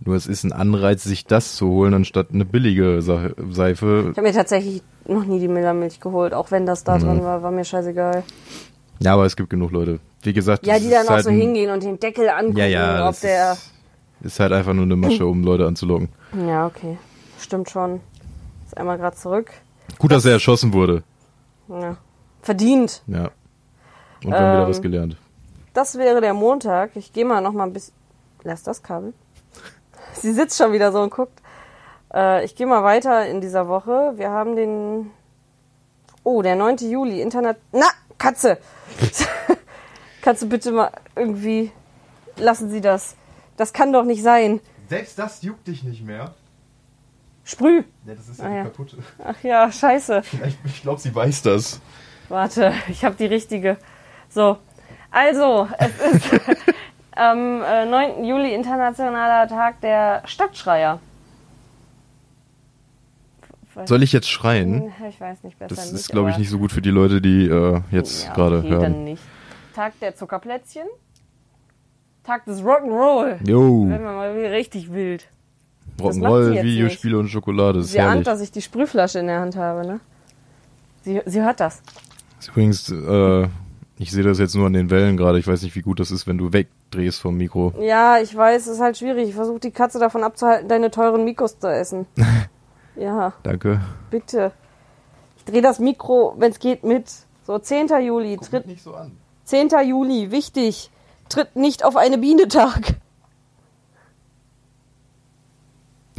[0.00, 4.08] Nur es ist ein Anreiz, sich das zu holen, anstatt eine billige Seife.
[4.10, 7.02] ich habe mir tatsächlich noch nie die Milchmilch geholt, auch wenn das da Mhm.
[7.02, 8.22] drin war, war mir scheißegal.
[9.00, 10.00] Ja, aber es gibt genug Leute.
[10.22, 12.56] Wie gesagt, Ja, das die ist dann auch halt so hingehen und den Deckel angucken,
[12.58, 13.52] Ja, ja, ob das der...
[13.52, 13.72] ist,
[14.22, 16.08] ist halt einfach nur eine Masche, um Leute anzulocken.
[16.46, 16.98] Ja, okay.
[17.38, 18.00] Stimmt schon.
[18.64, 19.50] Jetzt einmal gerade zurück.
[19.98, 21.02] Gut, dass er erschossen wurde.
[21.68, 21.96] Ja.
[22.42, 23.02] Verdient.
[23.06, 23.30] Ja.
[24.24, 25.16] Und wir haben wieder Ähm, was gelernt.
[25.74, 26.96] Das wäre der Montag.
[26.96, 27.94] Ich gehe mal noch mal ein bisschen.
[28.42, 29.12] Lass das Kabel.
[30.14, 31.40] Sie sitzt schon wieder so und guckt.
[32.14, 34.12] Äh, ich gehe mal weiter in dieser Woche.
[34.16, 35.10] Wir haben den
[36.24, 36.76] Oh, der 9.
[36.78, 37.56] Juli, Internet.
[37.72, 37.86] Na,
[38.18, 38.58] Katze!
[40.22, 41.70] Kannst du bitte mal irgendwie.
[42.36, 43.14] Lassen Sie das.
[43.56, 44.60] Das kann doch nicht sein.
[44.88, 46.34] Selbst das juckt dich nicht mehr.
[47.44, 47.84] Sprüh!
[48.04, 48.62] Ja, das ist ja Ah, ja.
[48.64, 48.96] kaputte.
[49.24, 50.22] Ach ja, scheiße.
[50.46, 51.80] Ich, ich glaube, sie weiß das.
[52.28, 53.76] Warte, ich habe die richtige.
[54.28, 54.58] So,
[55.10, 56.40] also, es ist
[57.16, 58.24] am äh, 9.
[58.24, 61.00] Juli Internationaler Tag der Stadtschreier.
[63.84, 64.84] Soll ich jetzt schreien?
[64.98, 65.74] Hm, Ich weiß nicht besser.
[65.74, 68.32] Das nicht, ist, glaube ich, nicht so gut für die Leute, die äh, jetzt Ja,
[68.32, 68.82] gerade okay, hören.
[68.82, 69.22] dann nicht.
[69.74, 70.86] Tag der Zuckerplätzchen.
[72.24, 73.36] Tag des Rock'n'Roll.
[73.46, 75.28] Jo, Wenn man mal richtig wild.
[76.00, 78.24] Rock'n'Roll, Videospiele und Schokolade, ist Sie ahnt, herrlich.
[78.24, 80.00] dass ich die Sprühflasche in der Hand habe, ne?
[81.02, 81.82] Sie, sie hört das.
[82.40, 83.48] Ist Übrigens, äh,
[83.98, 85.38] ich sehe das jetzt nur an den Wellen gerade.
[85.38, 87.72] Ich weiß nicht, wie gut das ist, wenn du wegdrehst vom Mikro.
[87.80, 89.28] Ja, ich weiß, es ist halt schwierig.
[89.28, 92.06] Ich versuche die Katze davon abzuhalten, deine teuren Mikros zu essen.
[92.96, 93.80] ja, Danke.
[94.10, 94.52] bitte.
[95.38, 97.10] Ich drehe das Mikro, wenn es geht, mit.
[97.46, 97.88] So, 10.
[98.02, 99.12] Juli, tritt, nicht so an.
[99.44, 99.70] 10.
[99.86, 100.90] Juli, wichtig.
[101.28, 102.96] Tritt nicht auf eine Biene Tag.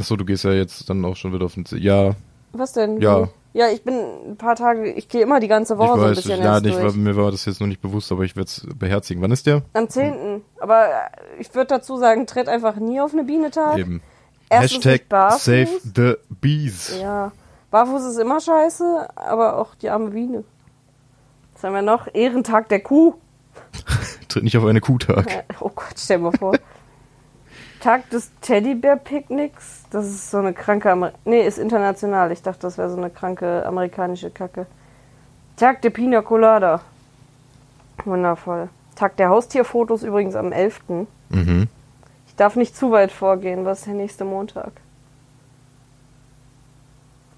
[0.00, 1.64] Achso, du gehst ja jetzt dann auch schon wieder auf den...
[1.66, 2.14] Z ja,
[2.52, 3.00] Was denn?
[3.00, 3.28] Ja.
[3.54, 3.94] Ja, ich bin
[4.30, 6.16] ein paar Tage, ich gehe immer die ganze ich Woche so ein weiß.
[6.16, 6.76] bisschen Ich, ja, durch.
[6.82, 9.22] war, mir war das jetzt noch nicht bewusst, aber ich werde es beherzigen.
[9.22, 9.62] Wann ist der?
[9.72, 10.42] Am 10.
[10.60, 10.90] Aber äh,
[11.40, 13.78] ich würde dazu sagen, tritt einfach nie auf eine Biene Tag.
[13.78, 14.02] Eben.
[14.50, 15.32] Erstens Hashtag.
[15.38, 16.98] Save the Bees.
[17.00, 17.32] Ja,
[17.70, 20.44] barfuß ist immer scheiße, aber auch die arme Biene.
[21.54, 22.06] Was haben wir noch?
[22.14, 23.14] Ehrentag der Kuh.
[24.28, 25.30] Tritt nicht auf eine Kuhtag.
[25.34, 26.52] Äh, Oh Gott, stell mal vor.
[27.80, 29.84] Tag des Teddybär-Picknicks.
[29.90, 32.32] Das ist so eine kranke Amer Nee, ist international.
[32.32, 34.66] Ich dachte, das wäre so eine kranke amerikanische Kacke.
[35.56, 36.80] Tag der Pina Colada.
[38.04, 38.68] Wundervoll.
[38.94, 40.80] Tag der Haustierfotos übrigens am 11.
[41.28, 41.68] Mhm.
[42.26, 43.64] Ich darf nicht zu weit vorgehen.
[43.64, 44.72] Was ist der nächste Montag?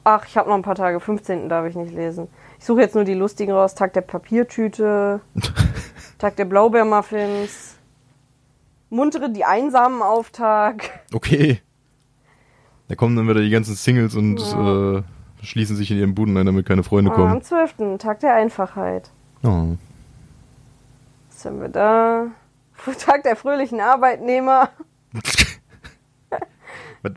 [0.05, 1.01] Ach, ich habe noch ein paar Tage.
[1.01, 1.49] 15.
[1.49, 2.29] darf ich nicht lesen.
[2.59, 3.75] Ich suche jetzt nur die lustigen raus.
[3.75, 5.21] Tag der Papiertüte.
[6.19, 7.77] Tag der Blaubeermuffins.
[8.91, 11.01] Muntere die Einsamen Auftag.
[11.15, 11.61] Okay.
[12.89, 15.03] Da kommen dann wieder die ganzen Singles und äh,
[15.45, 17.33] schließen sich in ihren Buden ein, damit keine Freunde Ah, kommen.
[17.33, 17.99] am 12.
[17.99, 19.11] Tag der Einfachheit.
[19.45, 19.77] Oh.
[21.31, 22.27] Was haben wir da?
[22.99, 24.71] Tag der fröhlichen Arbeitnehmer.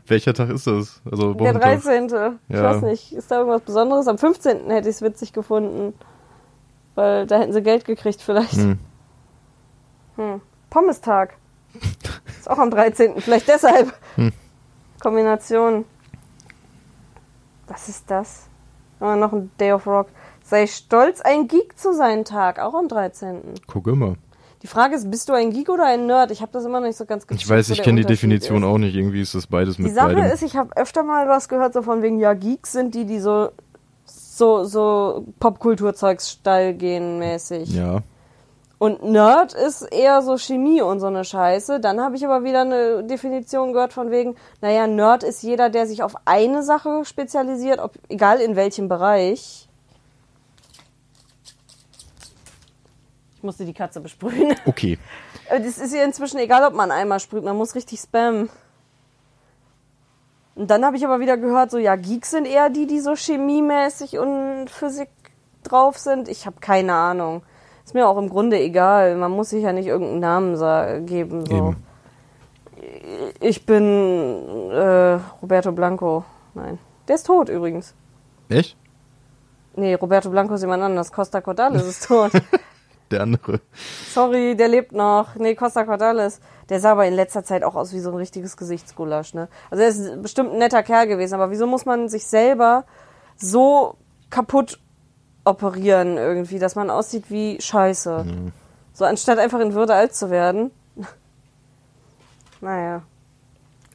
[0.06, 1.02] Welcher Tag ist das?
[1.10, 1.82] Also Der Wochentag?
[1.82, 2.38] 13.
[2.48, 2.62] Ich Ja.
[2.62, 3.12] weiß nicht.
[3.12, 4.08] Ist da irgendwas Besonderes?
[4.08, 4.70] Am 15.
[4.70, 5.92] hätte ich es witzig gefunden.
[6.94, 8.54] Weil da hätten sie Geld gekriegt vielleicht.
[8.54, 8.78] Hm.
[10.16, 10.40] Hm.
[10.70, 11.36] Pommestag.
[12.44, 13.22] Ist auch am 13.
[13.22, 13.94] Vielleicht deshalb.
[14.16, 14.30] Hm.
[15.00, 15.86] Kombination.
[17.66, 18.48] Was ist das?
[19.00, 20.08] Oh, noch ein Day of Rock.
[20.42, 22.58] Sei stolz, ein Geek zu sein Tag.
[22.58, 23.40] Auch am 13.
[23.66, 24.16] Guck immer.
[24.60, 26.30] Die Frage ist, bist du ein Geek oder ein Nerd?
[26.32, 28.06] Ich habe das immer noch nicht so ganz Ich gecheckt, weiß, wo ich kenne die
[28.06, 28.64] Definition ist.
[28.68, 28.94] auch nicht.
[28.94, 30.24] Irgendwie ist das beides Die mit Sache beidem.
[30.30, 33.20] ist, ich habe öfter mal was gehört, so von wegen, ja, Geeks sind die, die
[33.20, 33.52] so,
[34.04, 37.70] so, so Popkulturzeugs steil gehen mäßig.
[37.74, 38.02] ja.
[38.84, 41.80] Und Nerd ist eher so Chemie und so eine Scheiße.
[41.80, 45.86] Dann habe ich aber wieder eine Definition gehört von wegen, naja, Nerd ist jeder, der
[45.86, 49.70] sich auf eine Sache spezialisiert, ob, egal in welchem Bereich.
[53.36, 54.54] Ich musste die Katze besprühen.
[54.66, 54.98] Okay.
[55.48, 58.50] Aber Das ist ja inzwischen egal, ob man einmal sprüht, man muss richtig spammen.
[60.56, 63.14] Und dann habe ich aber wieder gehört, so ja, Geeks sind eher die, die so
[63.14, 65.08] chemiemäßig und Physik
[65.62, 66.28] drauf sind.
[66.28, 67.44] Ich habe keine Ahnung.
[67.84, 69.16] Ist mir auch im Grunde egal.
[69.16, 71.44] Man muss sich ja nicht irgendeinen Namen geben.
[71.46, 71.54] So.
[71.54, 71.76] Eben.
[73.40, 76.24] Ich bin äh, Roberto Blanco.
[76.54, 76.78] Nein.
[77.08, 77.94] Der ist tot übrigens.
[78.48, 78.76] Echt?
[79.76, 81.12] Nee, Roberto Blanco ist jemand anders.
[81.12, 82.32] Costa Cordalis ist tot.
[83.10, 83.60] Der andere.
[84.12, 85.34] Sorry, der lebt noch.
[85.36, 86.40] Nee, Costa Cordalis.
[86.70, 89.48] Der sah aber in letzter Zeit auch aus wie so ein richtiges Gesichtsgulasch, ne?
[89.70, 92.86] Also er ist bestimmt ein netter Kerl gewesen, aber wieso muss man sich selber
[93.36, 93.96] so
[94.30, 94.80] kaputt
[95.44, 98.24] operieren irgendwie, dass man aussieht wie Scheiße?
[98.92, 100.70] So anstatt einfach in Würde alt zu werden.
[102.60, 103.02] naja.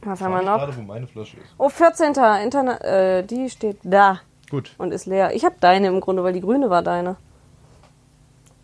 [0.03, 0.57] Was haben wir noch?
[0.59, 1.53] Gerade, wo meine Flasche ist.
[1.57, 2.13] Oh, 14.
[2.43, 4.73] Internet, äh, die steht da Gut.
[4.77, 5.33] und ist leer.
[5.35, 7.17] Ich habe deine im Grunde, weil die grüne war deine.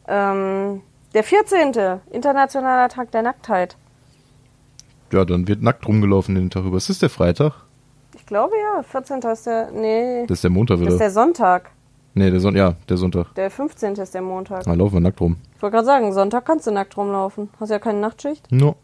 [0.07, 0.81] Ähm,
[1.13, 1.99] der 14.
[2.11, 3.75] Internationaler Tag der Nacktheit.
[5.11, 6.77] Ja, dann wird nackt rumgelaufen den Tag über.
[6.77, 7.53] Ist das der Freitag?
[8.15, 9.19] Ich glaube ja, 14.
[9.21, 9.71] ist der.
[9.71, 10.91] Nee, Das ist der Montag das wieder.
[10.91, 11.71] ist der Sonntag.
[12.15, 13.33] Nee, der Son ja, der Sonntag.
[13.35, 13.93] Der 15.
[13.93, 14.63] ist der Montag.
[14.63, 15.37] Da laufen wir nackt rum.
[15.55, 17.49] Ich wollte gerade sagen, Sonntag kannst du nackt rumlaufen.
[17.59, 18.51] Hast ja keine Nachtschicht.
[18.51, 18.75] No.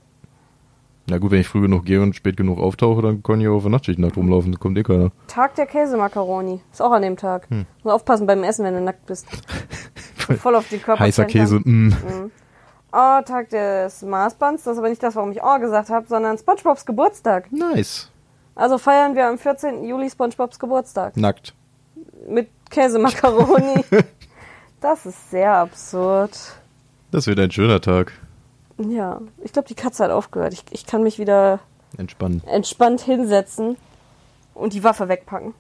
[1.08, 3.56] Na gut, wenn ich früh genug gehe und spät genug auftauche, dann kann ich auch
[3.56, 4.52] auf der Nachtschicht nackt rumlaufen.
[4.52, 5.12] Da kommt eh keiner.
[5.28, 6.62] Tag der Käsemakaroni.
[6.72, 7.50] Ist auch an dem Tag.
[7.50, 7.66] Hm.
[7.84, 9.28] Muss aufpassen beim Essen, wenn du nackt bist.
[10.16, 11.04] Voll auf die Körper.
[11.04, 12.32] Heißer Käse, mm.
[12.94, 14.64] Oh, Tag des Maßbands.
[14.64, 17.52] Das ist aber nicht das, warum ich Oh gesagt habe, sondern SpongeBobs Geburtstag.
[17.52, 18.12] Nice.
[18.56, 19.84] Also feiern wir am 14.
[19.84, 21.18] Juli SpongeBobs Geburtstag.
[21.18, 21.56] Nackt.
[22.28, 23.84] Mit Käsemakaroni.
[24.82, 26.32] das ist sehr absurd.
[27.12, 28.14] Das wird ein schöner Tag.
[28.78, 30.54] Ja, ich glaube, die Katze hat aufgehört.
[30.54, 31.60] Ich, ich kann mich wieder
[31.98, 32.42] Entspannen.
[32.48, 33.78] entspannt hinsetzen
[34.56, 35.54] und die Waffe wegpacken.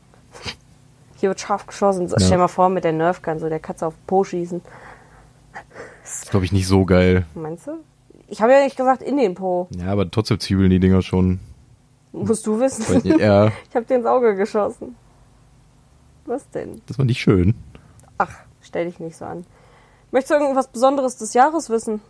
[1.17, 2.07] Hier wird scharf geschossen.
[2.07, 4.61] So, Stell dir mal vor, mit der Nerfgun so der Katze auf den Po schießen.
[6.01, 7.25] Das ist, glaube ich, nicht so geil.
[7.35, 7.73] Meinst du?
[8.27, 9.67] Ich habe ja nicht gesagt in den Po.
[9.77, 11.39] Ja, aber trotzdem zwiebeln die Dinger schon.
[12.13, 13.05] Musst du wissen.
[13.19, 14.95] Ja, Ich habe dir ins Auge geschossen.
[16.25, 16.81] Was denn?
[16.87, 17.55] das war nicht schön.
[18.17, 18.31] Ach,
[18.61, 19.45] stell dich nicht so an.
[20.11, 22.01] Möchtest du irgendwas Besonderes des Jahres wissen?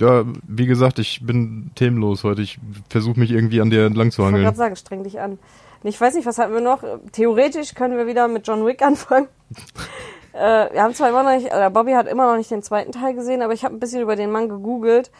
[0.00, 2.42] Ja, wie gesagt, ich bin themenlos heute.
[2.42, 4.44] Ich versuche mich irgendwie an dir entlang zu Ich wollte hangeln.
[4.44, 5.38] gerade sagen, streng dich an.
[5.84, 6.82] Ich weiß nicht, was hatten wir noch?
[7.12, 9.28] Theoretisch können wir wieder mit John Wick anfangen.
[10.32, 12.92] äh, wir haben zwar immer noch nicht, oder Bobby hat immer noch nicht den zweiten
[12.92, 15.10] Teil gesehen, aber ich habe ein bisschen über den Mann gegoogelt.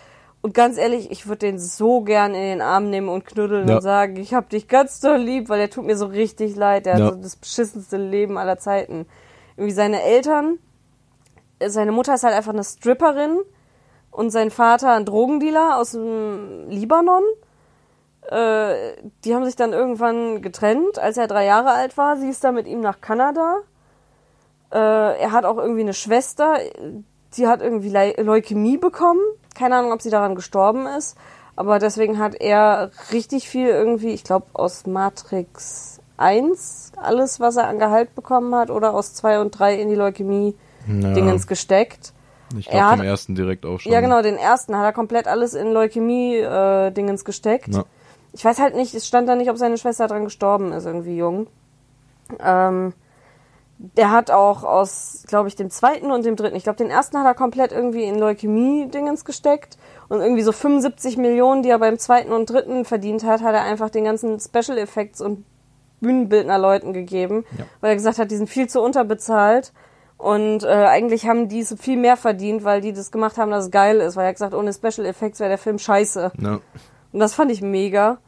[0.42, 3.76] Und ganz ehrlich, ich würde den so gern in den Arm nehmen und knuddeln Ja.
[3.76, 6.84] und sagen, ich hab dich ganz doll lieb, weil der tut mir so richtig leid.
[6.86, 7.04] Der Ja.
[7.06, 9.06] hat so das beschissenste Leben aller Zeiten.
[9.56, 10.58] Irgendwie seine Eltern,
[11.60, 13.38] äh, seine Mutter ist halt einfach eine Stripperin
[14.10, 17.22] und sein Vater ein Drogendealer aus dem Libanon.
[18.28, 22.16] Äh, die haben sich dann irgendwann getrennt, als er drei Jahre alt war.
[22.16, 23.58] Sie ist dann mit ihm nach Kanada.
[24.72, 24.76] Äh,
[25.20, 26.58] er hat auch irgendwie eine Schwester,
[27.36, 29.20] die hat irgendwie Leu Leukämie bekommen.
[29.54, 31.16] Keine Ahnung, ob sie daran gestorben ist.
[31.54, 37.68] Aber deswegen hat er richtig viel irgendwie, ich glaube, aus Matrix 1, alles, was er
[37.68, 42.12] an Gehalt bekommen hat, oder aus 2 und 3 in die Leukämie-Dingens Ja, gesteckt.
[42.56, 43.92] ich glaube, vom ersten direkt auch schon.
[43.92, 47.68] Ja, genau, den ersten hat er komplett alles in Leukämie-Dingens gesteckt.
[47.74, 47.84] Ja.
[48.32, 51.16] Ich weiß halt nicht, es stand da nicht, ob seine Schwester dran gestorben ist, irgendwie
[51.16, 51.48] jung.
[52.42, 52.94] Ähm,
[53.96, 57.18] der hat auch aus, glaube ich, dem zweiten und dem dritten, ich glaube, den ersten
[57.18, 59.76] hat er komplett irgendwie in Leukämie-Dingens gesteckt.
[60.08, 63.62] Und irgendwie so 75 Millionen, die er beim zweiten und dritten verdient hat, hat er
[63.62, 65.44] einfach den ganzen Special Effects und
[66.00, 67.64] Bühnenbildnerleuten gegeben, Ja.
[67.80, 69.72] weil er gesagt hat, die sind viel zu unterbezahlt.
[70.18, 73.64] Und äh, eigentlich haben die so viel mehr verdient, weil die das gemacht haben, dass
[73.64, 74.14] es geil ist.
[74.16, 76.30] Weil er hat gesagt, ohne Special Effects wäre der Film scheiße.
[76.40, 76.60] Ja.
[77.12, 78.18] Und das fand ich mega.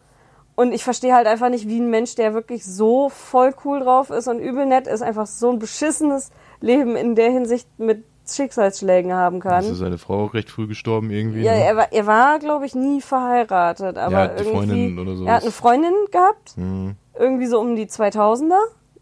[0.56, 4.10] Und ich verstehe halt einfach nicht, wie ein Mensch, der wirklich so voll cool drauf
[4.10, 9.12] ist und übel nett ist, einfach so ein beschissenes Leben in der Hinsicht mit Schicksalsschlägen
[9.12, 9.74] haben Ist kann.
[9.74, 11.42] seine Frau auch recht früh gestorben irgendwie?
[11.42, 11.64] Ja, ne?
[11.64, 14.56] er war, er war glaube ich, nie verheiratet, aber Ja, die irgendwie.
[14.56, 15.28] Freundin oder sowas.
[15.28, 16.96] Er hat eine Freundin gehabt, Hm.
[17.18, 18.58] irgendwie so um die 2000er,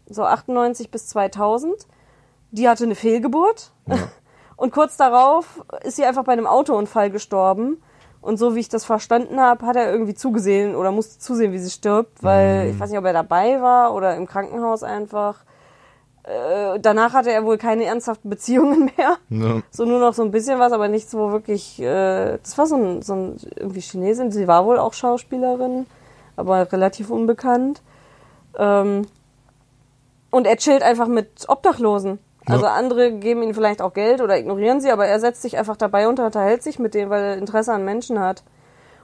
[0.09, 1.87] so 98 bis 2000.
[2.51, 3.71] Die hatte eine Fehlgeburt.
[3.87, 3.95] Ja.
[4.55, 7.81] Und kurz darauf ist sie einfach bei einem Autounfall gestorben.
[8.23, 11.59] Und so wie ich das verstanden habe, hat er irgendwie zugesehen oder musste zusehen, wie
[11.59, 15.43] sie stirbt, weil ich weiß nicht, ob er dabei war oder im Krankenhaus einfach.
[16.23, 19.17] Äh, danach hatte er wohl keine ernsthaften Beziehungen mehr.
[19.29, 19.61] Ja.
[19.71, 21.81] So nur noch so ein bisschen was, aber nichts, wo wirklich.
[21.81, 24.31] Äh, das war so ein, so ein irgendwie Chinesin.
[24.31, 25.85] Sie war wohl auch Schauspielerin,
[26.37, 27.81] aber relativ unbekannt.
[28.57, 29.05] Ähm,
[30.31, 32.19] und er chillt einfach mit Obdachlosen.
[32.47, 32.73] Also Ja.
[32.73, 36.07] andere geben ihm vielleicht auch Geld oder ignorieren sie, aber er setzt sich einfach dabei
[36.07, 38.43] und unterhält sich mit denen, weil er Interesse an Menschen hat.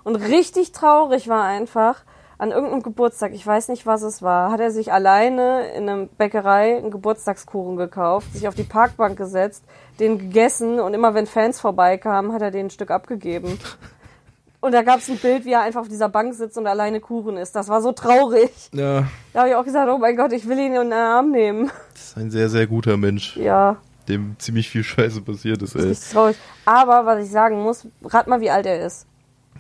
[0.03, 2.03] Und richtig traurig war einfach,
[2.39, 6.05] an irgendeinem Geburtstag, ich weiß nicht, was es war, hat er sich alleine in einer
[6.05, 9.65] Bäckerei einen Geburtstagskuchen gekauft, sich auf die Parkbank gesetzt,
[9.99, 13.59] den gegessen und immer wenn Fans vorbeikamen, hat er denen ein Stück abgegeben.
[14.61, 16.99] Und da gab es ein Bild, wie er einfach auf dieser Bank sitzt und alleine
[16.99, 17.55] Kuchen isst.
[17.55, 18.51] Das war so traurig.
[18.73, 21.31] ja, Da habe ich auch gesagt, oh mein Gott, ich will ihn in den Arm
[21.31, 21.71] nehmen.
[21.93, 23.77] das ist ein sehr, sehr guter Mensch, Ja,
[24.09, 25.83] dem ziemlich viel Scheiße passiert ist, ey.
[25.83, 26.35] richtig traurig.
[26.65, 29.05] Aber was ich sagen muss, rat mal, wie alt er ist.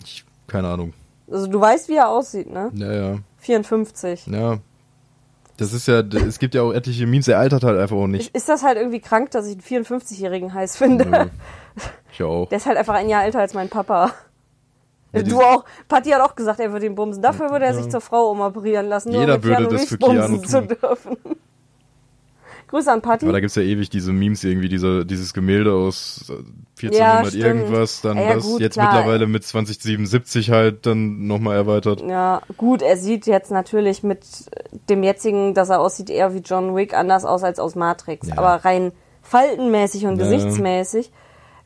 [0.03, 0.93] Ich, keine Ahnung.
[1.31, 2.71] Also du weißt, wie er aussieht, ne?
[2.73, 3.15] Ja, ja.
[3.37, 4.27] 54.
[4.27, 4.57] Ja.
[5.57, 8.33] Das ist ja, es gibt ja auch etliche Memes, er altert halt einfach auch nicht.
[8.35, 11.05] Ist das halt irgendwie krank, dass ich einen 54-Jährigen heiß finde?
[11.05, 11.25] Nö.
[12.13, 12.47] Ich auch.
[12.49, 14.11] Der ist halt einfach ein Jahr älter als mein Papa.
[15.11, 15.65] Ja, du auch.
[15.87, 17.21] Patti hat auch gesagt, er würde ihn bumsen.
[17.23, 17.89] Dafür würde er sich Ja.
[17.89, 20.77] zur Frau umoperieren lassen, nur Jeder um würde das für Keanu bumsen zu tun.
[20.81, 21.17] dürfen.
[22.67, 23.25] Grüße an Patti.
[23.25, 26.33] Aber da gibt's ja ewig diese Memes irgendwie, dieser, dieses Gemälde aus äh,
[26.85, 27.43] 1400 Ja, stimmt.
[27.43, 28.93] irgendwas, dann Ja, das, gut, jetzt klar.
[28.93, 32.01] mittlerweile mit 2077 halt dann nochmal erweitert.
[32.07, 34.19] Ja, gut, er sieht jetzt natürlich mit
[34.87, 38.27] dem jetzigen, dass er aussieht, eher wie John Wick, anders aus als aus Matrix.
[38.27, 38.37] Ja.
[38.37, 38.91] Aber rein
[39.23, 40.23] faltenmäßig und Ja.
[40.29, 41.11] gesichtsmäßig,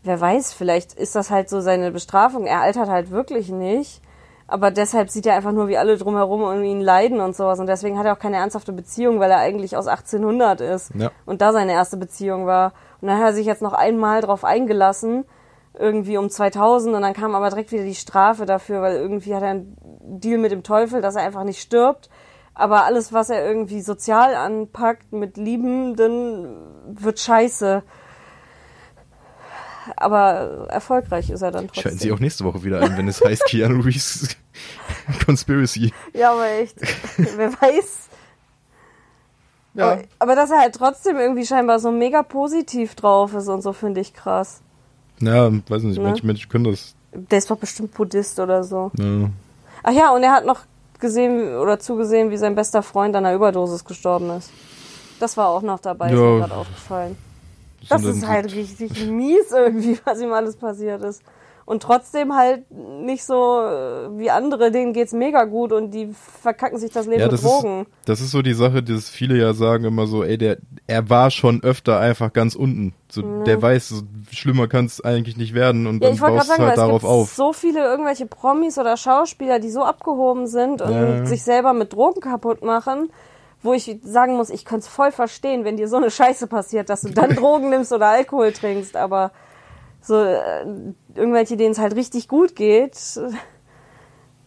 [0.03, 2.45] wer weiß, vielleicht ist das halt so seine Bestrafung.
[2.45, 4.01] Er altert halt wirklich nicht.
[4.45, 7.59] Aber deshalb sieht er einfach nur, wie alle drumherum um ihn leiden und sowas.
[7.59, 10.93] Und deswegen hat er auch keine ernsthafte Beziehung, weil er eigentlich aus 1800 ist.
[10.95, 11.11] Ja.
[11.25, 12.73] Und da seine erste Beziehung war.
[13.01, 15.25] Und dann hat er sich jetzt noch einmal drauf eingelassen,
[15.73, 16.93] irgendwie um 2000.
[16.93, 20.37] Und dann kam aber direkt wieder die Strafe dafür, weil irgendwie hat er einen Deal
[20.37, 22.09] mit dem Teufel, dass er einfach nicht stirbt.
[22.53, 27.81] Aber alles, was er irgendwie sozial anpackt mit Liebenden, wird scheiße.
[29.97, 31.81] Aber erfolgreich ist er dann trotzdem.
[31.83, 34.35] Schalten Sie auch nächste Woche wieder ein, wenn es heißt Keanu Reeves
[35.25, 35.93] Conspiracy.
[36.13, 36.75] Ja, aber echt.
[37.17, 38.09] Wer weiß.
[39.75, 39.91] Ja.
[39.93, 43.73] Aber, aber dass er halt trotzdem irgendwie scheinbar so mega positiv drauf ist und so,
[43.73, 44.61] finde ich krass.
[45.19, 46.03] Ja, weiß nicht, Ne?
[46.03, 46.95] manche Menschen können das.
[47.13, 48.91] Der ist doch bestimmt Buddhist oder so.
[48.97, 49.29] Ja.
[49.83, 50.61] Ach ja, und er hat noch
[50.99, 54.49] gesehen oder zugesehen, wie sein bester Freund an einer Überdosis gestorben ist.
[55.19, 56.19] Das war auch noch dabei, ist Ja.
[56.19, 57.17] mir gerade aufgefallen.
[57.89, 61.23] Das ist halt richtig mies irgendwie, was ihm alles passiert ist.
[61.65, 66.09] Und trotzdem halt nicht so äh, wie andere, denen geht's mega gut und die
[66.41, 67.81] verkacken sich das Leben Ja, mit das Drogen.
[67.83, 71.09] ist, das ist so die Sache, dass viele ja sagen immer so, ey, der, er
[71.09, 72.93] war schon öfter einfach ganz unten.
[73.09, 76.33] So, Der weiß, so, schlimmer kann es eigentlich nicht werden und Ja, dann ich wollte
[76.33, 77.33] gerade baust sagen, halt darauf gibt auf.
[77.33, 81.25] so viele irgendwelche Promis oder Schauspieler, die so abgehoben sind und Ja.
[81.25, 83.09] sich selber mit Drogen kaputt machen,
[83.63, 86.89] wo ich sagen muss, ich könnte es voll verstehen, wenn dir so eine Scheiße passiert,
[86.89, 89.31] dass du dann Drogen nimmst oder Alkohol trinkst, aber
[90.01, 90.65] so äh,
[91.15, 92.97] irgendwelche, denen es halt richtig gut geht,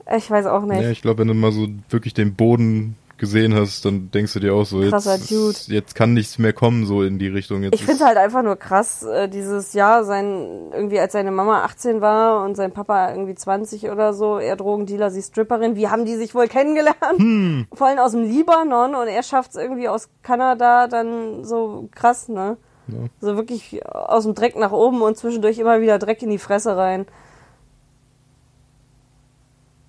[0.04, 0.82] äh, ich weiß auch nicht.
[0.82, 4.40] Ja, ich glaube, wenn du mal so wirklich den Boden gesehen hast, dann denkst du
[4.40, 5.56] dir auch so, jetzt, Dude.
[5.68, 7.62] jetzt kann nichts mehr kommen, so in die Richtung.
[7.62, 11.64] Jetzt Ich finde halt einfach nur krass, äh, dieses Jahr, sein, irgendwie als seine Mama
[11.64, 16.04] 18 war und sein Papa irgendwie 20 oder so, er Drogendealer, sie Stripperin, wie haben
[16.04, 17.66] die sich wohl kennengelernt?
[17.72, 22.28] Vor allem aus dem Libanon und er schafft es irgendwie aus Kanada dann so krass,
[22.28, 22.56] ne?
[22.88, 22.98] Ja.
[23.20, 26.76] So wirklich aus dem Dreck nach oben und zwischendurch immer wieder Dreck in die Fresse
[26.76, 27.06] rein.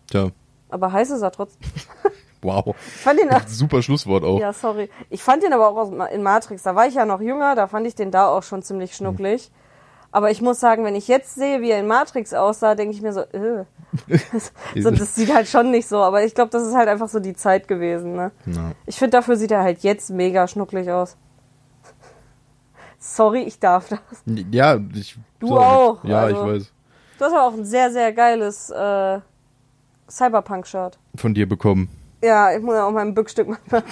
[0.09, 0.29] Tja,
[0.69, 1.61] Aber heiß ist er trotzdem.
[2.41, 2.75] wow.
[2.77, 4.39] Ich fand ihn, Super Schlusswort auch.
[4.39, 4.89] Ja, sorry.
[5.09, 6.63] Ich fand den aber auch in Matrix.
[6.63, 9.51] Da war ich ja noch jünger, da fand ich den da auch schon ziemlich schnucklig.
[10.11, 13.01] Aber ich muss sagen, wenn ich jetzt sehe, wie er in Matrix aussah, denke ich
[13.01, 13.65] mir so, äh.
[14.81, 15.97] so, das sieht halt schon nicht so.
[15.97, 18.13] Aber ich glaube, das ist halt einfach so die Zeit gewesen.
[18.15, 18.31] Ne?
[18.45, 18.71] Ja.
[18.85, 21.17] Ich finde, dafür sieht er halt jetzt mega schnucklig aus.
[22.99, 23.99] Sorry, ich darf das.
[24.51, 25.17] Ja, ich.
[25.39, 25.63] Du sorry.
[25.63, 26.35] auch, Ja, also.
[26.35, 26.73] ich weiß.
[27.19, 29.19] Du hast aber auch ein sehr, sehr geiles äh,
[30.09, 30.97] Cyberpunk-Shirt.
[31.15, 31.89] Von dir bekommen.
[32.21, 33.83] Ja, ich muss ja auch mal ein Bückstück manchmal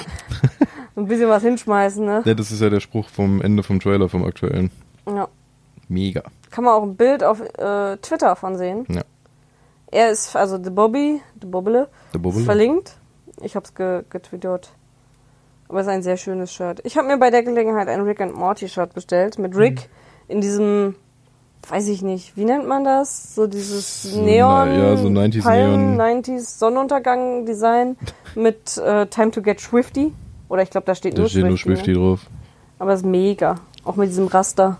[0.96, 2.22] so ein bisschen was hinschmeißen, ne?
[2.26, 4.72] Ja, das ist ja der Spruch vom Ende vom Trailer, vom aktuellen.
[5.08, 5.28] Ja.
[5.88, 6.24] Mega.
[6.50, 8.86] Kann man auch ein Bild auf äh, Twitter von sehen.
[8.90, 9.04] Ja.
[9.92, 12.44] Er ist, also The Bobby, The Bobbele, Der ist Bubble.
[12.44, 12.98] verlinkt.
[13.44, 14.72] Ich hab's ge getwittert.
[15.68, 16.80] Aber es ist ein sehr schönes Shirt.
[16.84, 19.38] Ich habe mir bei der Gelegenheit ein Rick and Morty Shirt bestellt.
[19.38, 19.82] Mit Rick
[20.28, 20.32] Mhm.
[20.32, 20.96] in diesem,
[21.70, 23.36] weiß ich nicht, wie nennt man das?
[23.36, 26.24] So dieses Neon, na, ja, so 90s Palmen, Neon.
[26.24, 27.98] 90s Sonnenuntergang Design
[28.36, 30.14] mit äh, Time to Get Swifty.
[30.50, 31.76] Oder ich glaube, da steht Da nur steht nur Swifty.
[31.86, 31.98] Swifty ne?
[31.98, 32.20] drauf.
[32.80, 33.56] Aber es ist mega.
[33.84, 34.78] Auch mit diesem Raster.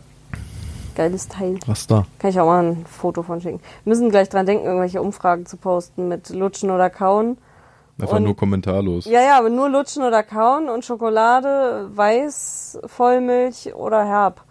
[0.96, 1.60] Geiles Teil.
[1.88, 2.06] Da?
[2.20, 3.60] Kann ich auch mal ein Foto von schicken.
[3.84, 7.38] Wir müssen gleich dran denken, irgendwelche Umfragen zu posten mit Lutschen oder Kauen.
[8.00, 9.06] Einfach Und- nur kommentarlos.
[9.06, 14.42] Ja, ja, aber nur Lutschen oder Kauen und Schokolade, Weiß, Vollmilch oder Herb.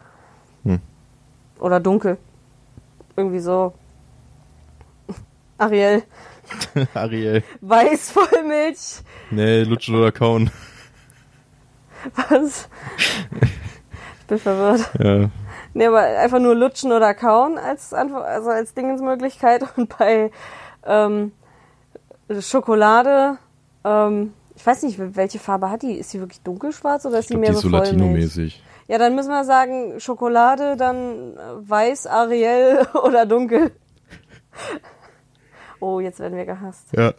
[0.65, 0.81] Hm.
[1.59, 2.19] Oder dunkel.
[3.17, 3.73] Irgendwie so.
[5.59, 6.03] Ariel.
[6.95, 7.43] Ariel.
[7.61, 9.03] Weiß, Vollmilch.
[9.31, 10.51] Nee, lutschen oder kauen.
[12.29, 12.69] Was?
[14.21, 14.91] Ich bin verwirrt.
[14.99, 15.31] Ja.
[15.75, 19.65] Nee, aber einfach nur lutschen oder kauen als Antwort, also als Dingensmöglichkeit.
[19.77, 20.31] Und bei
[20.85, 21.33] ähm,
[22.41, 23.39] Schokolade,
[23.85, 25.93] ähm, ich weiß nicht, welche Farbe hat die?
[25.93, 27.77] Ist sie wirklich dunkelschwarz oder ist Ich die glaube, mehr die ist so so?
[27.77, 28.63] Latino-mäßig.
[28.87, 33.73] Ja, dann müssen wir sagen Schokolade, dann äh, weiß, Ariel oder dunkel.
[35.81, 36.87] Oh, jetzt werden wir gehasst.
[36.97, 37.13] Ja.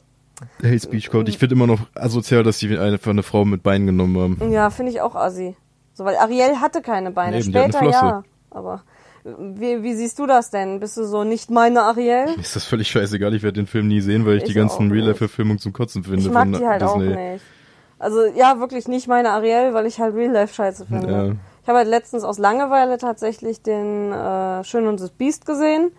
[0.64, 1.30] Hate Speech kommt.
[1.30, 4.52] Ich finde immer noch asozial, dass die einfach eine Frau mit Beinen genommen haben.
[4.52, 5.56] Ja, finde ich auch assi.
[5.94, 7.38] So, weil Ariel hatte keine Beine.
[7.40, 8.24] Eben, eine Später ja.
[8.50, 8.82] Aber
[9.24, 10.80] wie, wie siehst du das denn?
[10.80, 12.26] Bist du so nicht meine Ariel?
[12.26, 13.34] Mir ist das völlig scheißegal.
[13.34, 14.94] Ich werde den Film nie sehen, weil ich, Ich die ganzen auch.
[14.94, 16.20] Real-Life-Verfilmungen zum Kotzen finde.
[16.22, 17.16] Ich mag die halt auch Disney.
[17.34, 17.44] nicht.
[17.98, 21.12] Also ja, wirklich nicht meine Ariel, weil ich halt Real Life scheiße finde.
[21.12, 21.32] Ja.
[21.66, 25.90] Ich habe halt letztens aus Langeweile tatsächlich den äh, Schön und das Biest gesehen.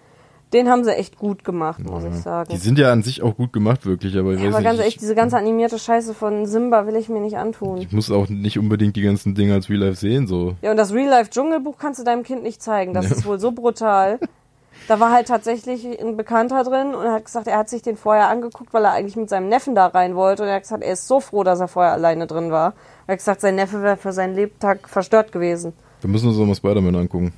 [0.52, 2.50] Den haben sie echt gut gemacht, muss ich sagen.
[2.52, 4.79] Die sind ja an sich auch gut gemacht, wirklich, aber ich ja, weiß aber ganz
[4.79, 7.79] ehrlich, diese ganze animierte Scheiße von Simba will ich mir nicht antun.
[7.79, 10.55] ich muss auch nicht unbedingt die ganzen Dinge als Real-Life sehen, so.
[10.62, 12.94] Ja, und das Real Life Dschungelbuch kannst du deinem Kind nicht zeigen.
[12.94, 14.20] Das ist wohl so brutal.
[14.88, 18.29] Da war halt tatsächlich ein Bekannter drin und hat gesagt, er hat sich den vorher
[18.29, 20.44] angeguckt, weil er eigentlich mit seinem Neffen da rein wollte.
[20.44, 22.75] Und er hat gesagt, er ist so froh, dass er vorher alleine drin war.
[23.07, 25.72] Er hat gesagt, sein Neffe wäre für seinen Lebtag verstört gewesen.
[26.01, 27.33] Wir müssen uns auch mal Spider-Man angucken.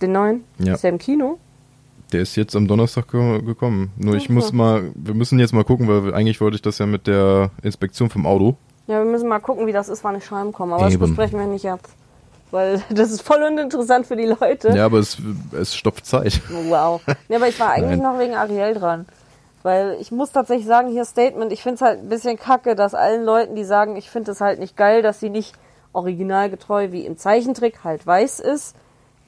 [0.00, 0.44] Den neuen?
[0.58, 0.74] Ja.
[0.74, 1.38] Ist der im Kino?
[2.12, 3.92] Der ist jetzt am Donnerstag ge gekommen.
[3.96, 6.86] Nur ich muss mal, wir müssen jetzt mal gucken, weil eigentlich wollte ich das ja
[6.86, 8.56] mit der Inspektion vom Auto.
[8.86, 10.74] Ja, wir müssen mal gucken, wie das ist, wann ich schreiben komme.
[10.74, 11.06] Aber das Eben.
[11.06, 11.94] besprechen wir nicht jetzt.
[12.50, 14.70] Weil das ist voll uninteressant für die Leute.
[14.70, 15.18] Ja, aber es,
[15.52, 16.40] es stopft Zeit.
[16.68, 17.00] Wow.
[17.28, 18.12] Nee, aber ich war eigentlich Nein.
[18.12, 19.06] noch wegen Ariel dran.
[19.62, 22.94] Weil ich muss tatsächlich sagen, hier Statement, ich finde es halt ein bisschen kacke, dass
[22.94, 25.54] allen Leuten, die sagen, ich finde es halt nicht geil, dass sie nicht
[25.92, 28.74] originalgetreu wie im Zeichentrick halt weiß ist,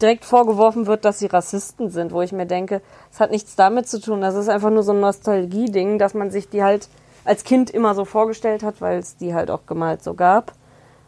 [0.01, 2.81] direkt vorgeworfen wird, dass sie Rassisten sind, wo ich mir denke,
[3.13, 4.21] es hat nichts damit zu tun.
[4.21, 6.89] Das ist einfach nur so ein Nostalgie-Ding, dass man sich die halt
[7.25, 10.53] als Kind immer so vorgestellt hat, weil es die halt auch gemalt so gab.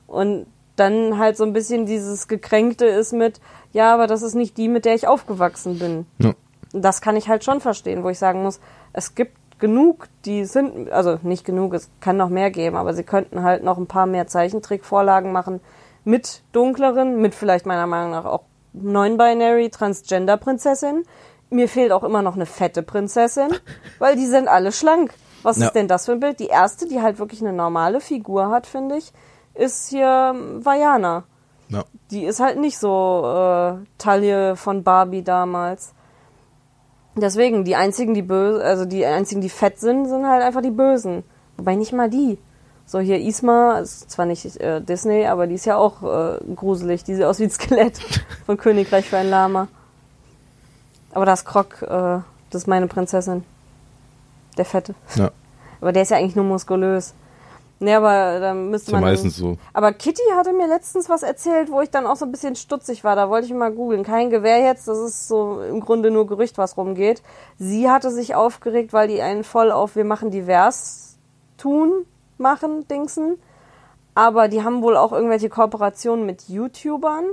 [0.06, 0.46] Und
[0.76, 3.40] dann halt so ein bisschen dieses Gekränkte ist mit,
[3.72, 6.06] ja, aber das ist nicht die, mit der ich aufgewachsen bin.
[6.18, 6.32] Ja.
[6.72, 8.60] Das kann ich halt schon verstehen, wo ich sagen muss,
[8.92, 13.04] es gibt genug, die sind, also nicht genug, es kann noch mehr geben, aber sie
[13.04, 15.60] könnten halt noch ein paar mehr Zeichentrickvorlagen machen
[16.04, 21.04] mit dunkleren, mit vielleicht meiner Meinung nach auch non-binary Transgender-Prinzessin.
[21.50, 23.48] Mir fehlt auch immer noch eine fette Prinzessin,
[23.98, 25.12] weil die sind alle schlank.
[25.42, 25.66] Was Ja.
[25.66, 26.40] ist denn das für ein Bild?
[26.40, 29.12] Die erste, die halt wirklich eine normale Figur hat, finde ich,
[29.54, 31.24] ist hier Vajana.
[31.68, 31.84] Ja.
[32.10, 35.94] Die ist halt nicht so äh, Taille von Barbie damals.
[37.16, 40.70] Deswegen, die einzigen, die böse, also die einzigen, die fett sind, sind halt einfach die
[40.70, 41.22] Bösen.
[41.56, 42.38] Wobei nicht mal die.
[42.86, 47.04] So hier Isma, ist zwar nicht äh, Disney, aber die ist ja auch äh, gruselig.
[47.04, 47.98] Die sieht aus wie ein Skelett
[48.46, 49.68] von Königreich für ein Lama.
[51.12, 51.86] Aber das Krog, äh,
[52.50, 53.44] das ist meine Prinzessin.
[54.58, 54.94] Der Fette.
[55.14, 55.30] Ja.
[55.80, 57.14] Aber der ist ja eigentlich nur muskulös.
[57.84, 59.10] Nee, aber da müsste Ist ja man.
[59.10, 59.58] meistens so.
[59.74, 63.04] Aber Kitty hatte mir letztens was erzählt, wo ich dann auch so ein bisschen stutzig
[63.04, 63.14] war.
[63.14, 64.04] Da wollte ich mal googeln.
[64.04, 67.22] Kein Gewehr jetzt, das ist so im Grunde nur Gerücht, was rumgeht.
[67.58, 71.18] Sie hatte sich aufgeregt, weil die einen voll auf wir machen divers
[71.58, 72.06] tun,
[72.38, 73.38] machen, Dingsen.
[74.14, 77.26] Aber die haben wohl auch irgendwelche Kooperationen mit YouTubern.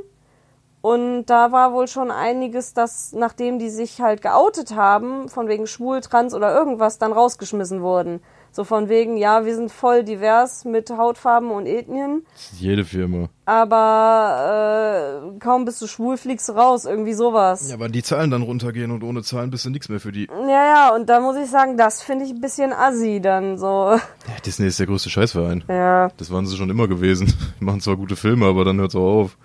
[0.82, 5.66] Und da war wohl schon einiges, dass nachdem die sich halt geoutet haben, von wegen
[5.66, 8.22] schwul, trans oder irgendwas, dann rausgeschmissen wurden.
[8.54, 12.26] So von wegen, ja, wir sind voll divers mit Hautfarben und Ethnien,
[12.60, 13.30] jede Firma.
[13.46, 17.70] aber äh, kaum bist du schwul, fliegst du raus, irgendwie sowas.
[17.70, 20.28] Ja, weil die Zahlen dann runtergehen und ohne Zahlen bist du nichts mehr für die.
[20.28, 23.92] Ja, ja, und da muss ich sagen, das finde ich ein bisschen assi dann so.
[23.94, 24.00] Ja,
[24.46, 25.64] Disney ist der größte Scheißverein.
[25.70, 27.28] Ja, Das waren sie schon immer gewesen.
[27.60, 29.38] Die machen zwar gute Filme, aber dann hört's auch auf.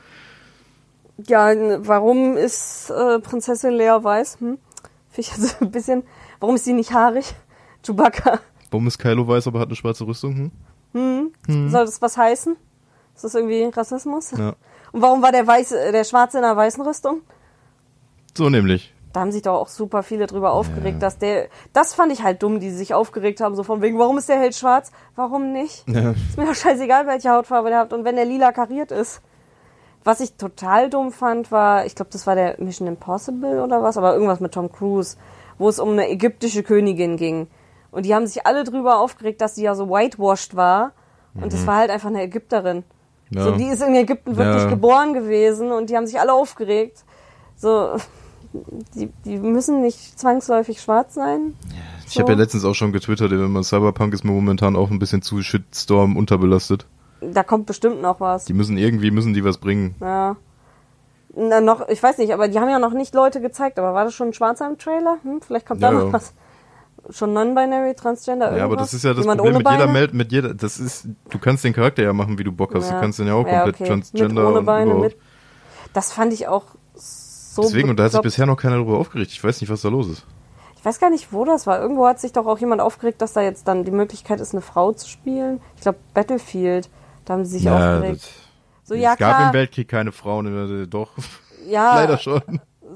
[1.28, 1.52] ja,
[1.86, 4.38] warum ist äh, Prinzessin Lea weiß?
[4.40, 4.58] Hm?
[5.10, 6.02] Finde ich also ein bisschen.
[6.40, 7.34] Warum ist sie nicht haarig?
[7.84, 8.40] Chewbacca.
[8.70, 10.50] Warum ist Kylo weiß, aber hat eine schwarze Rüstung?
[10.92, 11.32] Hm?
[11.46, 12.56] Soll das was heißen?
[13.14, 14.32] Ist das irgendwie Rassismus?
[14.32, 14.54] Ja.
[14.92, 17.22] Und warum war der weiße, äh, der Schwarze in einer weißen Rüstung?
[18.36, 18.92] So nämlich.
[19.12, 21.48] Da haben sich doch auch super viele drüber aufgeregt, dass der.
[21.72, 24.38] Das fand ich halt dumm, die sich aufgeregt haben, so von wegen, warum ist der
[24.38, 24.92] Held schwarz?
[25.14, 25.88] Warum nicht?
[25.88, 26.10] Ja.
[26.10, 29.22] Ist mir doch scheißegal, welche Hautfarbe der hat und wenn der lila kariert ist.
[30.04, 33.96] Was ich total dumm fand, war, ich glaube, das war der Mission Impossible oder was,
[33.96, 35.16] aber irgendwas mit Tom Cruise,
[35.56, 37.48] wo es um eine ägyptische Königin ging.
[37.96, 40.92] Und die haben sich alle drüber aufgeregt, dass sie ja so whitewashed war.
[41.34, 42.84] Und das war halt einfach eine Ägypterin.
[43.30, 43.44] Ja.
[43.44, 44.68] So, die ist in Ägypten wirklich Ja.
[44.68, 47.04] geboren gewesen und die haben sich alle aufgeregt.
[47.56, 47.96] So,
[48.94, 51.54] die, die müssen nicht zwangsläufig schwarz sein.
[52.06, 52.20] Ich So.
[52.20, 55.22] habe ja letztens auch schon getwittert, wenn man Cyberpunk ist mir momentan auch ein bisschen
[55.22, 56.86] zu Shitstorm unterbelastet.
[57.22, 58.44] Da kommt bestimmt noch was.
[58.44, 59.94] Die müssen irgendwie, müssen die was bringen.
[60.02, 60.36] Ja.
[61.34, 64.04] Na, noch, ich weiß nicht, aber die haben ja noch nicht Leute gezeigt, aber war
[64.04, 65.16] das schon ein Schwarzer im Trailer?
[65.22, 66.12] Hm, vielleicht kommt da Ja, noch ja.
[66.12, 66.34] was.
[67.10, 68.58] Schon non-binary, transgender, irgendwas?
[68.58, 69.86] Ja, aber das ist ja das Jemand Problem mit jeder?
[69.86, 72.88] Meld, mit jeder, das ist, du kannst den Charakter ja machen, wie du Bock hast.
[72.88, 72.94] Ja.
[72.96, 73.86] Du kannst den ja auch Ja, komplett okay.
[73.86, 75.04] transgender mit ohne und Beine, überhaupt.
[75.14, 75.16] mit.
[75.92, 77.62] Das fand ich auch so.
[77.62, 79.30] Deswegen, und da hat sich bisher noch keiner darüber aufgeregt.
[79.32, 80.24] Ich weiß nicht, was da los ist.
[80.78, 81.80] Ich weiß gar nicht, wo das war.
[81.80, 84.60] Irgendwo hat sich doch auch jemand aufgeregt, dass da jetzt dann die Möglichkeit ist, eine
[84.62, 85.60] Frau zu spielen.
[85.76, 86.88] Ich glaube, Battlefield.
[87.24, 88.22] Da haben sie sich aufgeregt.
[88.22, 89.46] das, So, es ja, gab klar.
[89.48, 91.10] im Weltkrieg keine Frauen, äh, doch,
[91.66, 92.40] ja, leider schon.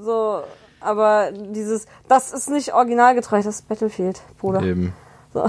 [0.01, 0.41] so,
[0.81, 4.61] aber dieses, das ist nicht originalgetreu, das ist Battlefield, Bruder.
[4.61, 4.93] Eben.
[5.33, 5.45] So.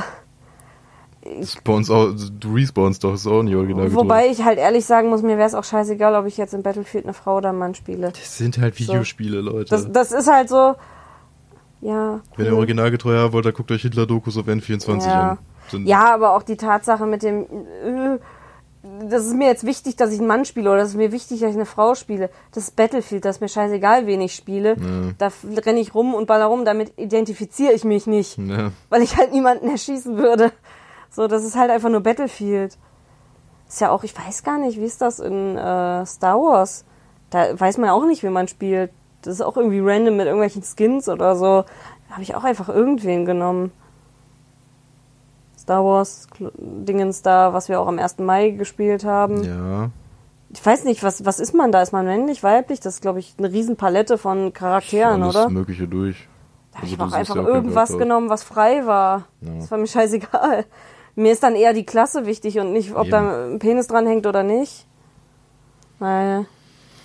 [1.68, 4.00] Uns auch, du respawnst doch, ist auch nicht original getreu.
[4.00, 6.62] Wobei ich halt ehrlich sagen muss, mir wäre es auch scheißegal, ob ich jetzt in
[6.62, 8.10] Battlefield eine Frau oder einen Mann spiele.
[8.10, 9.70] Das sind halt Videospiele, Leute.
[9.70, 10.74] Das, das ist halt so,
[11.80, 12.20] ja.
[12.36, 15.30] Wenn ihr originalgetreu haben wollt, dann guckt euch Hitler-Dokus auf N24 ja.
[15.30, 15.38] an.
[15.68, 18.18] Sind, ja, aber auch die Tatsache mit dem, äh,
[18.82, 21.40] das ist mir jetzt wichtig, dass ich einen Mann spiele oder das ist mir wichtig,
[21.40, 22.30] dass ich eine Frau spiele.
[22.52, 24.76] Das ist Battlefield, das ist mir scheißegal, wen ich spiele.
[25.18, 25.30] Da
[25.64, 28.38] renne ich rum und baller rum, damit identifiziere ich mich nicht.
[28.38, 28.72] Ja.
[28.88, 30.52] weil ich halt niemanden erschießen würde.
[31.10, 32.76] So, das ist halt einfach nur Battlefield.
[33.68, 36.84] Ist ja auch, ich weiß gar nicht, wie ist das in äh, Star Wars?
[37.30, 38.90] Da weiß man auch nicht, wie man spielt.
[39.22, 41.64] Das ist auch irgendwie random mit irgendwelchen Skins oder so.
[42.08, 43.70] Da habe ich auch einfach irgendwen genommen.
[45.62, 46.26] Star Wars
[46.58, 48.18] Dingens da, was wir auch am 1.
[48.18, 49.42] Mai gespielt haben.
[49.44, 49.90] ja.
[50.54, 51.80] Ich weiß nicht, was, was ist man da?
[51.80, 52.78] Ist man männlich, weiblich?
[52.78, 55.48] Das ist, glaube ich, eine Riesenpalette von Charakteren, Alles oder?
[55.48, 56.28] Mögliche durch.
[56.72, 59.28] Da habe Also ich du auch einfach ja irgendwas genommen, was frei war.
[59.40, 59.54] Ja.
[59.60, 60.66] Das war mir scheißegal.
[61.14, 63.10] Mir ist dann eher die Klasse wichtig und nicht, ob Eben.
[63.12, 64.86] da ein Penis dran hängt oder nicht.
[65.98, 66.44] Weil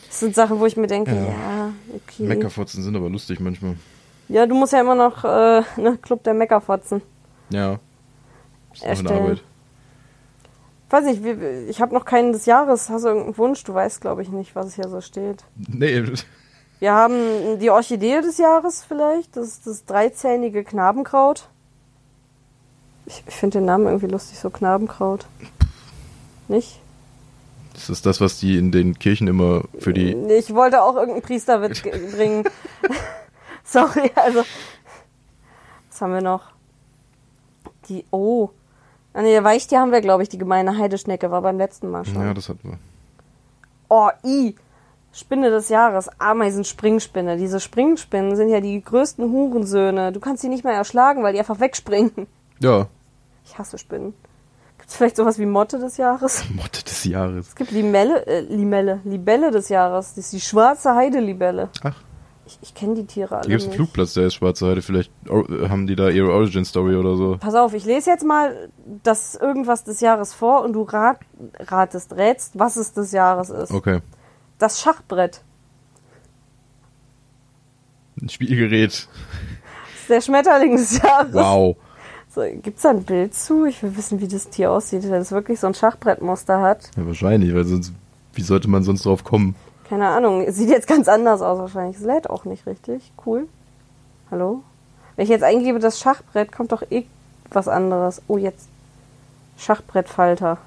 [0.07, 1.21] das sind Sachen, wo ich mir denke, Ja.
[1.23, 2.23] ja, okay.
[2.23, 3.75] Meckerfotzen sind aber lustig manchmal.
[4.27, 7.01] Ja, du musst ja immer noch äh, ne, Club der Meckerfotzen.
[7.49, 7.79] Ja.
[8.83, 9.39] Erstellen.
[10.89, 11.21] Weiß nicht,
[11.69, 12.89] ich habe noch keinen des Jahres.
[12.89, 13.63] Hast du irgendeinen Wunsch?
[13.65, 15.43] Du weißt, glaube ich, nicht, was hier so steht.
[15.55, 16.03] Nee,
[16.79, 19.35] Wir haben die Orchidee des Jahres vielleicht.
[19.35, 21.49] Das ist das dreizähnige Knabenkraut.
[23.05, 25.25] Ich, ich finde den Namen irgendwie lustig, so Knabenkraut.
[26.47, 26.79] Nicht?
[27.73, 30.13] Das ist das, was die in den Kirchen immer für die.
[30.33, 32.43] Ich wollte auch irgendeinen Priesterwitz ge- bringen.
[33.65, 34.43] Sorry, also.
[35.89, 36.51] Was haben wir noch?
[37.89, 38.05] Die.
[38.11, 38.49] Oh.
[39.17, 40.29] Ah, der Weichtier haben wir, glaube ich.
[40.29, 42.21] Die gemeine Heideschnecke war beim letzten Mal schon.
[42.21, 42.77] Ja, das hatten wir.
[43.89, 44.53] Oh, I.
[45.11, 46.07] Spinne des Jahres.
[46.19, 47.35] Ameisenspringspinne.
[47.35, 50.11] Diese Springspinnen sind ja die größten Hurensöhne.
[50.11, 52.27] Du kannst sie nicht mehr erschlagen, weil die einfach wegspringen.
[52.59, 52.85] Ja.
[53.43, 54.13] Ich hasse Spinnen.
[54.77, 56.43] Gibt es vielleicht sowas wie Motte des Jahres?
[56.55, 57.47] Motte des Jahres.
[57.47, 60.09] Es gibt Limelle, äh, Limelle, Libelle des Jahres.
[60.09, 61.69] Das ist die schwarze Heidelibelle.
[61.83, 61.95] Ach.
[62.47, 63.75] Ich, ich kenne die Tiere alle Da gibt es einen.
[63.75, 64.81] Flugplatz, der ist Schwarze Heide.
[64.81, 67.37] Vielleicht haben die da ihre Origin-Story oder so.
[67.37, 68.69] Pass auf, ich lese jetzt mal
[69.03, 71.19] das irgendwas des Jahres vor und du rat,
[71.59, 73.71] ratest, rätst, was es des Jahres ist.
[73.71, 73.99] Okay.
[74.57, 75.41] Das Schachbrett.
[78.21, 78.91] Ein Spielgerät.
[78.91, 81.33] Das ist der Schmetterling des Jahres.
[81.33, 81.75] Wow.
[82.33, 83.65] So, Gibt es da ein Bild zu?
[83.65, 86.89] Ich will wissen, wie das Tier aussieht, wenn es wirklich so ein Schachbrettmuster hat.
[86.95, 87.93] Ja, wahrscheinlich, weil sonst,
[88.33, 89.55] wie sollte man sonst drauf kommen?
[89.89, 91.97] Keine Ahnung, es sieht jetzt ganz anders aus wahrscheinlich.
[91.97, 93.11] Es lädt auch nicht richtig.
[93.25, 93.47] Cool.
[94.29, 94.63] Hallo?
[95.15, 97.05] Wenn ich jetzt eingebe, das Schachbrett, kommt doch eh
[97.51, 98.21] was anderes.
[98.27, 98.67] Oh, jetzt.
[99.57, 100.57] Schachbrettfalter.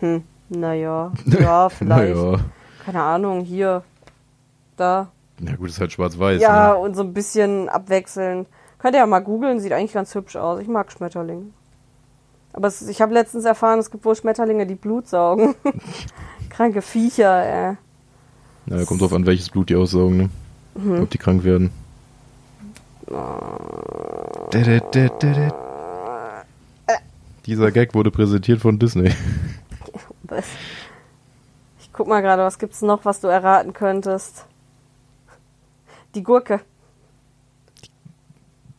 [0.00, 1.12] Hm, naja.
[1.24, 2.14] Ja, vielleicht.
[2.14, 2.38] Naja.
[2.84, 3.82] Keine Ahnung, hier.
[4.76, 5.08] Da.
[5.40, 6.40] Na gut, ist halt schwarz-weiß.
[6.40, 6.76] Ja, Ne?
[6.78, 8.46] und so ein bisschen abwechselnd.
[8.78, 10.60] Könnt ihr ja mal googeln, sieht eigentlich ganz hübsch aus.
[10.60, 11.46] Ich mag Schmetterlinge.
[12.52, 15.54] Aber es, ich habe letztens erfahren, es gibt wohl Schmetterlinge, die Blut saugen.
[16.50, 17.76] Kranke Viecher, ey.
[18.66, 20.30] Ja, kommt drauf an, welches Blut die aussaugen, ne?
[20.74, 21.02] Mhm.
[21.02, 21.70] Ob die krank werden.
[27.46, 29.12] Dieser Gag wurde präsentiert von Disney.
[30.24, 30.44] Was?
[31.78, 34.44] Ich guck mal gerade, was gibt's noch, was du erraten könntest?
[36.14, 36.60] Die Gurke.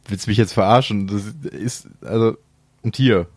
[0.08, 1.08] Willst du mich jetzt verarschen?
[1.08, 2.38] Das ist, also,
[2.84, 3.28] ein Tier.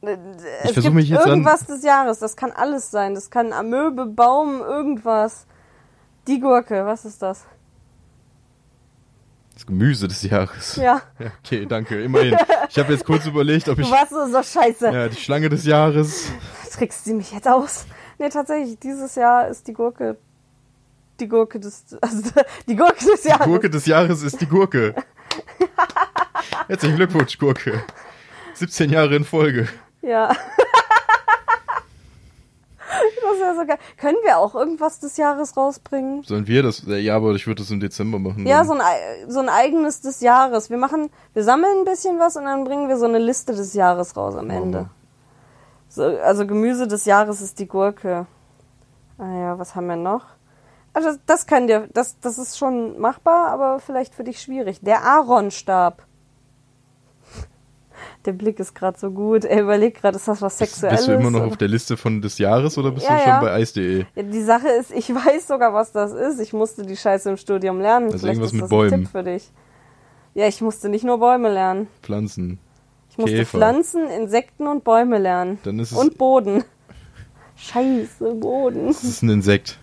[0.00, 2.20] es versuch gibt mich jetzt an- irgendwas des Jahres.
[2.20, 3.14] Das kann alles sein.
[3.14, 5.46] Das kann Amöbe, Baum, irgendwas.
[6.28, 7.44] Die Gurke, was ist das?
[9.54, 10.76] Das Gemüse des Jahres.
[10.76, 12.02] Ja, Ja, okay, danke.
[12.02, 12.36] Immerhin.
[12.70, 13.90] Ich habe jetzt kurz überlegt, ob ich.
[13.90, 14.90] warst so, so scheiße.
[14.90, 16.32] Ja, die Schlange des Jahres.
[16.72, 17.86] Trickst du mich jetzt aus?
[18.18, 20.16] Nee, tatsächlich, dieses Jahr ist die Gurke.
[21.20, 21.84] Die Gurke des.
[22.00, 22.30] Also,
[22.66, 23.46] die Gurke des Die Jahres.
[23.46, 24.94] Gurke des Jahres ist die Gurke.
[26.68, 27.82] Herzlichen Glückwunsch, Gurke.
[28.54, 29.68] 17 Jahre in Folge.
[30.00, 30.34] Ja.
[33.22, 33.78] Das wäre so geil.
[33.96, 36.22] Können wir auch irgendwas des Jahres rausbringen?
[36.22, 36.82] Sollen wir das?
[36.86, 38.46] Ja, aber ich würde das im Dezember machen.
[38.46, 40.70] Ja, so ein, ei- so ein eigenes des Jahres.
[40.70, 43.74] Wir machen, wir sammeln ein bisschen was und dann bringen wir so eine Liste des
[43.74, 44.78] Jahres raus am Ende.
[44.78, 44.90] wir.
[45.88, 48.26] So, also Gemüse des Jahres ist die Gurke.
[49.18, 50.24] Ah ja, was haben wir noch?
[50.94, 54.80] Also das, das kann dir, das, das ist schon machbar, aber vielleicht für dich schwierig.
[54.82, 56.02] Der Aaronstab.
[58.24, 59.44] Der Blick ist gerade so gut.
[59.44, 60.98] Er überlegt gerade, ist das was Sexuelles?
[60.98, 63.20] bist du immer noch oder- auf der Liste von des Jahres oder bist Ja, du
[63.22, 63.40] schon ja.
[63.40, 64.04] bei eis.de?
[64.14, 66.40] Ja, die Sache ist, ich weiß sogar, was das ist.
[66.40, 68.06] Ich musste die Scheiße im Studium lernen.
[68.06, 68.92] Also Vielleicht irgendwas ist mit das Bäumen.
[68.94, 69.50] ein Tipp für dich.
[70.34, 71.88] Ja, ich musste nicht nur Bäume lernen.
[72.02, 72.58] Pflanzen.
[73.10, 73.58] Ich musste Käfer.
[73.58, 75.58] Pflanzen, Insekten und Bäume lernen.
[75.64, 75.98] Dann ist es.
[75.98, 76.64] Und Boden.
[77.56, 78.86] Scheiße, Boden.
[78.88, 79.78] Das ist ein Insekt.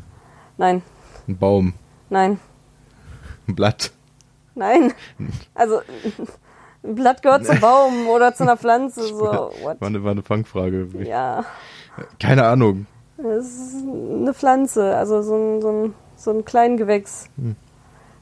[0.58, 0.82] Nein,
[1.28, 1.74] Ein Baum.
[2.10, 2.40] nein,
[3.48, 3.92] Ein Blatt.
[4.56, 4.92] nein.
[5.54, 5.82] Also,
[6.84, 9.04] ein Blatt gehört zum Baum oder zu einer Pflanze.
[9.04, 9.20] So,
[9.62, 9.80] what?
[9.82, 10.88] War eine, war eine Fangfrage.
[11.04, 11.46] Ja,
[12.20, 12.86] Keine Ahnung.
[13.18, 17.30] es ist eine Pflanze, also so ein, so ein, so ein Kleingewächs.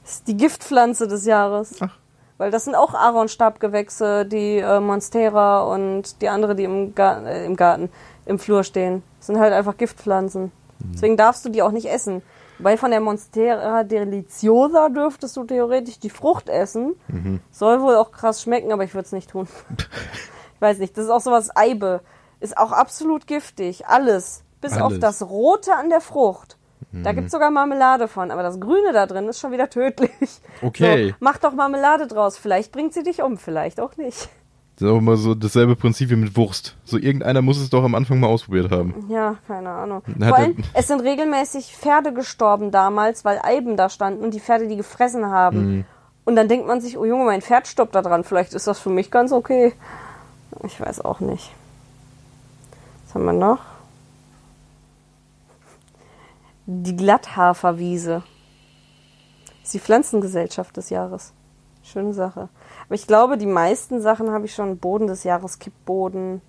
[0.04, 1.76] Das ist die Giftpflanze des Jahres.
[1.82, 1.98] Ach.
[2.38, 7.46] Weil das sind auch Aaronstabgewächse, die äh, Monstera und die andere, die im, Gar äh,
[7.46, 7.90] im Garten,
[8.26, 9.02] im Flur stehen.
[9.18, 10.52] Das sind halt einfach Giftpflanzen.
[10.94, 12.22] Deswegen darfst du die auch nicht essen.
[12.58, 16.96] Wobei von der Monstera deliciosa dürftest du theoretisch die Frucht essen.
[17.52, 19.48] Soll wohl auch krass schmecken, aber ich würde es nicht tun.
[20.56, 22.02] ich weiß nicht, das ist auch sowas Eibe.
[22.40, 23.88] Ist auch absolut giftig.
[23.88, 24.44] Alles.
[24.62, 25.00] Bis auf Alles.
[25.00, 26.58] das Rote an der Frucht.
[26.92, 30.42] Da gibt's sogar Marmelade von, aber das Grüne da drin ist schon wieder tödlich.
[30.62, 31.10] Okay.
[31.10, 32.38] So, mach doch Marmelade draus.
[32.38, 34.30] Vielleicht bringt sie dich um, vielleicht auch nicht.
[34.78, 36.76] Das ist auch immer so dasselbe Prinzip wie mit Wurst.
[36.86, 39.08] So irgendeiner muss es doch am Anfang mal ausprobiert haben.
[39.10, 40.04] Ja, keine Ahnung.
[40.06, 44.40] Hat Vor allem, es sind regelmäßig Pferde gestorben damals, weil Eiben da standen und die
[44.40, 45.84] Pferde die gefressen haben.
[46.26, 48.24] Und dann denkt man sich, oh Junge, mein Pferd stirbt da dran.
[48.24, 49.74] Vielleicht ist das für mich ganz okay.
[50.64, 51.52] Ich weiß auch nicht.
[53.06, 53.60] Was haben wir noch?
[56.68, 58.22] Die Glatthaferwiese.
[59.64, 61.34] ist die Pflanzengesellschaft des Jahres.
[61.82, 62.50] Schöne Sache.
[62.88, 64.78] Aber ich glaube, die meisten Sachen habe ich schon.
[64.78, 66.42] Boden des Jahres, Kippboden.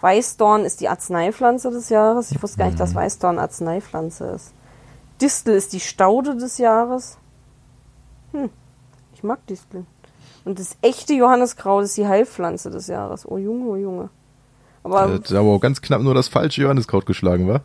[0.00, 2.32] Weißdorn ist die Arzneipflanze des Jahres.
[2.32, 4.52] Ich wusste gar nicht, dass Weißdorn Arzneipflanze ist.
[5.20, 7.18] Distel ist die Staude des Jahres.
[8.32, 8.50] Hm,
[9.14, 9.86] ich mag Disteln.
[10.44, 13.30] Und das echte Johanniskraut ist die Heilpflanze des Jahres.
[13.30, 14.10] Oh Junge, oh Junge.
[14.84, 17.60] Aber Da aber auch ganz knapp nur das falsche Johanniskraut geschlagen, war?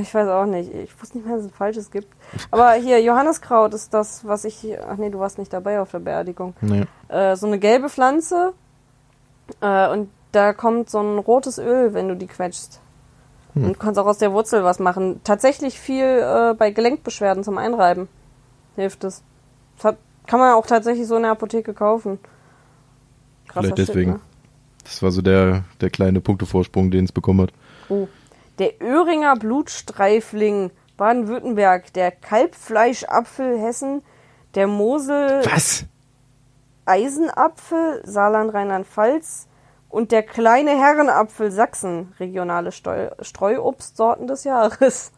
[0.00, 0.72] ich weiß auch nicht.
[0.72, 2.08] Ich wusste nicht mehr, dass es Falsches gibt.
[2.50, 4.66] Aber hier, Johanniskraut ist das, was ich.
[4.88, 6.54] Ach nee, du warst nicht dabei auf der Beerdigung.
[6.62, 6.84] Nee.
[7.08, 8.54] Äh, so eine gelbe Pflanze.
[9.60, 12.80] Äh, und da kommt so ein rotes Öl, wenn du die quetschst.
[13.54, 15.20] Und du kannst auch aus der Wurzel was machen.
[15.24, 18.08] Tatsächlich viel äh, bei Gelenkbeschwerden zum Einreiben
[18.76, 19.22] hilft es.
[19.76, 19.96] Das hat,
[20.26, 22.18] kann man auch tatsächlich so in der Apotheke kaufen.
[23.48, 24.12] Krasser Vielleicht deswegen.
[24.12, 24.20] Shit,
[24.84, 27.52] Das war so der, der kleine Punktevorsprung, den es bekommen hat.
[27.88, 28.08] oh.
[28.58, 34.02] Der Öhringer Blutstreifling Baden-Württemberg, der Kalbfleischapfel Hessen,
[34.54, 35.86] der Mosel Was?
[36.84, 39.48] Eisenapfel Saarland Rheinland-Pfalz
[39.88, 45.12] und der kleine Herrenapfel Sachsen, regionale Steu Streuobstsorten des Jahres.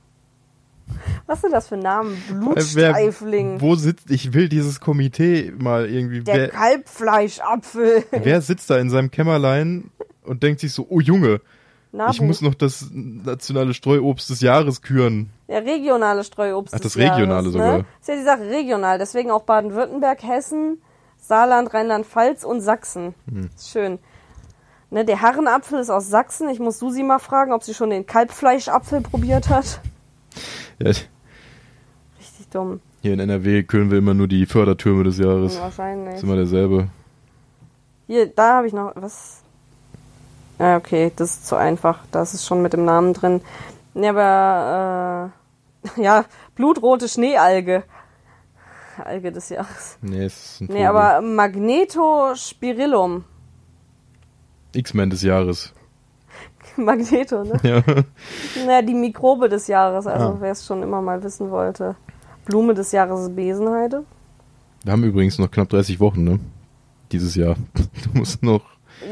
[1.26, 2.22] Was sind das für Namen?
[2.28, 3.60] Blutstreifling.
[3.60, 8.04] Wo sitzt, ich will dieses Komitee mal irgendwie, Der wer, Kalbfleischapfel.
[8.10, 9.90] wer sitzt da in seinem Kämmerlein
[10.22, 11.40] und denkt sich so, oh Junge,
[11.92, 12.12] Nabu.
[12.12, 15.30] ich muss noch das nationale Streuobst des Jahres küren.
[15.48, 17.78] Der regionale Streuobst Ach, des das regionale Jahres, sogar.
[17.78, 17.84] Ne?
[18.00, 20.78] Ist ja die Sache regional, deswegen auch Baden-Württemberg, Hessen,
[21.18, 23.14] Saarland, Rheinland-Pfalz und Sachsen.
[23.30, 23.50] Hm.
[23.54, 23.98] Ist schön.
[24.90, 26.48] Ne, der Herrenapfel ist aus Sachsen.
[26.50, 29.80] Ich muss Susi mal fragen, ob sie schon den Kalbfleischapfel probiert hat.
[30.78, 32.80] Ja, Richtig dumm.
[33.02, 35.58] hier in NRW küren wir immer nur die Fördertürme des Jahres.
[35.60, 36.14] Wahrscheinlich.
[36.16, 36.88] ist immer derselbe.
[38.06, 39.42] Hier, da habe ich noch was.
[40.58, 42.00] Ja, okay, das ist zu einfach.
[42.12, 43.40] Das ist schon mit dem Namen drin.
[43.94, 45.32] Ja, aber
[45.96, 47.84] äh, ja, blutrote Schneealge.
[49.02, 49.98] Alge des Jahres.
[50.02, 53.24] Nee, es ist ein Nee, aber Magnetospirillum.
[54.72, 55.72] X-Men des Jahres.
[56.84, 57.58] Magneto, ne?
[57.62, 57.82] Ja.
[58.66, 60.36] Naja, die Mikrobe des Jahres, also Ah.
[60.40, 61.96] wer es schon immer mal wissen wollte.
[62.44, 64.04] Blume des Jahres ist Besenheide.
[64.84, 66.40] Wir haben übrigens noch knapp 30 Wochen, ne?
[67.12, 67.56] Dieses Jahr.
[68.12, 68.62] Du musst noch.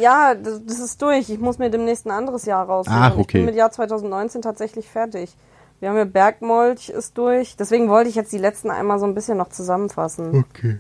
[0.01, 1.29] Ja, das, das ist durch.
[1.31, 2.99] Ich muss mir demnächst ein anderes Jahr raussuchen.
[3.01, 3.39] Ach, Ich okay.
[3.39, 5.35] bin mit Jahr 2019 tatsächlich fertig.
[5.81, 7.57] Wir haben ja Bergmolch ist durch.
[7.57, 10.45] Deswegen wollte ich jetzt die letzten einmal so ein bisschen noch zusammenfassen.
[10.51, 10.79] Okay.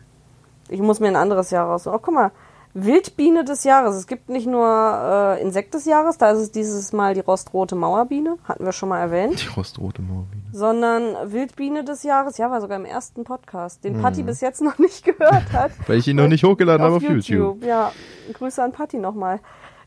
[0.69, 1.97] Ich muss mir ein anderes Jahr raussuchen.
[1.97, 2.31] Oh, guck mal.
[2.75, 3.97] Wildbiene des Jahres.
[3.97, 7.75] Es gibt nicht nur äh, Insekt des Jahres, da ist es dieses Mal die rostrote
[7.75, 10.43] Mauerbiene, hatten wir schon mal erwähnt, Die rostrote Mauerbiene.
[10.53, 14.03] sondern Wildbiene des Jahres, ja, war sogar im ersten Podcast, den Mhm.
[14.03, 15.73] Patti bis jetzt noch nicht gehört hat.
[15.87, 17.63] Weil ich ihn noch nicht hochgeladen habe auf YouTube.
[17.63, 17.93] Ja,
[18.33, 19.41] Grüße an Patti nochmal.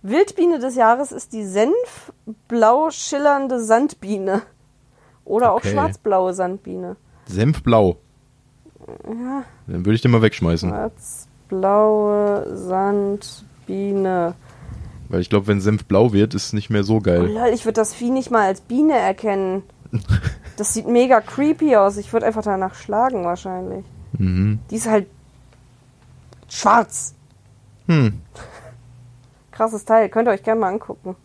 [0.03, 4.43] Wildbiene des Jahres ist die senfblau schillernde Sandbiene.
[5.23, 5.71] Oder auch Okay.
[5.73, 6.97] schwarzblaue Sandbiene.
[7.25, 7.97] Senfblau.
[9.07, 10.71] Ja, Dann würde ich den mal wegschmeißen.
[11.55, 14.33] Schwarzblaue Sandbiene.
[15.09, 17.27] Weil ich glaube, wenn Senf blau wird, ist es nicht mehr so Oh geil.
[17.27, 19.63] lol, ich würde das Vieh nicht mal als Biene erkennen.
[20.57, 21.97] Das sieht mega creepy aus.
[21.97, 23.83] Ich würde einfach danach schlagen wahrscheinlich.
[24.17, 24.59] Mhm.
[24.71, 25.05] Die ist halt
[26.47, 27.13] schwarz.
[27.87, 28.21] Hm.
[29.51, 30.07] Krasses Teil.
[30.07, 31.17] Könnt ihr euch gerne mal angucken.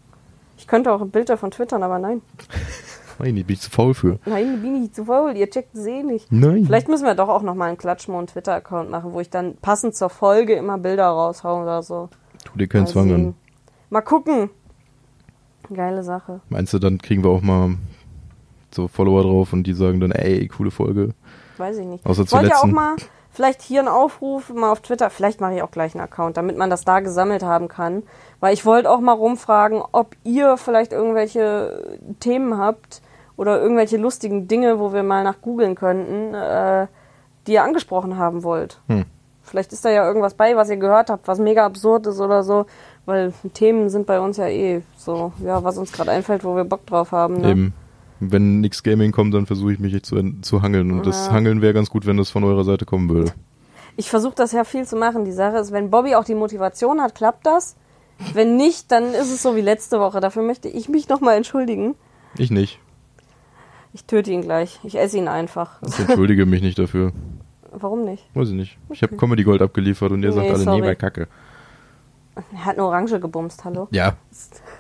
[0.59, 2.22] Ich könnte auch ein Bild davon twittern, aber nein.
[3.23, 4.18] Nein, die bin ich zu faul für.
[4.25, 5.37] Nein, bin ich zu faul.
[5.37, 6.33] Ihr checkt es eh nicht.
[6.33, 6.64] Nein.
[6.64, 9.57] Vielleicht müssen wir doch auch noch mal einen Klatschmo und Twitter-Account machen, wo ich dann
[9.59, 12.09] passend zur Folge immer Bilder raushaue oder so.
[12.45, 13.35] Tu dir keinen Zwang an.
[13.91, 14.49] Mal gucken.
[15.73, 16.41] Geile Sache.
[16.49, 17.77] Meinst du, dann kriegen wir auch mal
[18.75, 21.11] so Follower drauf und die sagen dann, ey, coole Folge.
[21.59, 22.07] Weiß ich nicht.
[22.07, 22.97] Außer ich wollte ja auch mal
[23.31, 25.11] vielleicht hier einen Aufruf mal auf Twitter.
[25.11, 28.03] Vielleicht mache ich auch gleich einen Account, damit man das da gesammelt haben kann.
[28.41, 33.03] Weil ich wollte auch mal rumfragen, ob ihr vielleicht irgendwelche Themen habt
[33.41, 36.86] oder irgendwelche lustigen Dinge, wo wir mal nach googeln könnten, äh,
[37.47, 38.82] die ihr angesprochen haben wollt.
[38.86, 39.07] Hm.
[39.43, 42.43] Vielleicht ist da ja irgendwas bei, was ihr gehört habt, was mega absurd ist oder
[42.43, 42.66] so.
[43.07, 46.64] Weil Themen sind bei uns ja eh so, ja, was uns gerade einfällt, wo wir
[46.64, 47.41] Bock drauf haben.
[47.41, 47.51] Ne?
[47.51, 47.74] Eben.
[48.20, 50.93] Wenn nix Gaming kommt, dann versuche ich mich echt zu, zu hangeln.
[50.93, 51.32] Und das Ja.
[51.32, 53.32] Hangeln wäre ganz gut, wenn das von eurer Seite kommen würde.
[53.97, 55.24] Ich versuche das ja viel zu machen.
[55.24, 57.74] Die Sache ist, wenn Bobby auch die Motivation hat, klappt das.
[58.34, 60.20] Wenn nicht, dann ist es so wie letzte Woche.
[60.20, 61.95] Dafür möchte ich mich nochmal entschuldigen.
[62.36, 62.78] Ich nicht.
[63.93, 64.78] Ich töte ihn gleich.
[64.84, 65.80] Ich esse ihn einfach.
[65.86, 67.12] Ich entschuldige mich nicht dafür.
[67.72, 68.24] Warum nicht?
[68.34, 68.78] Weiß ich nicht.
[68.91, 70.80] Ich habe Comedy Gold abgeliefert und ihr sagt Nee, alle, sorry.
[70.80, 71.28] nee, war kacke.
[72.53, 73.88] Er hat eine Orange gebumst, hallo?
[73.91, 74.14] Ja,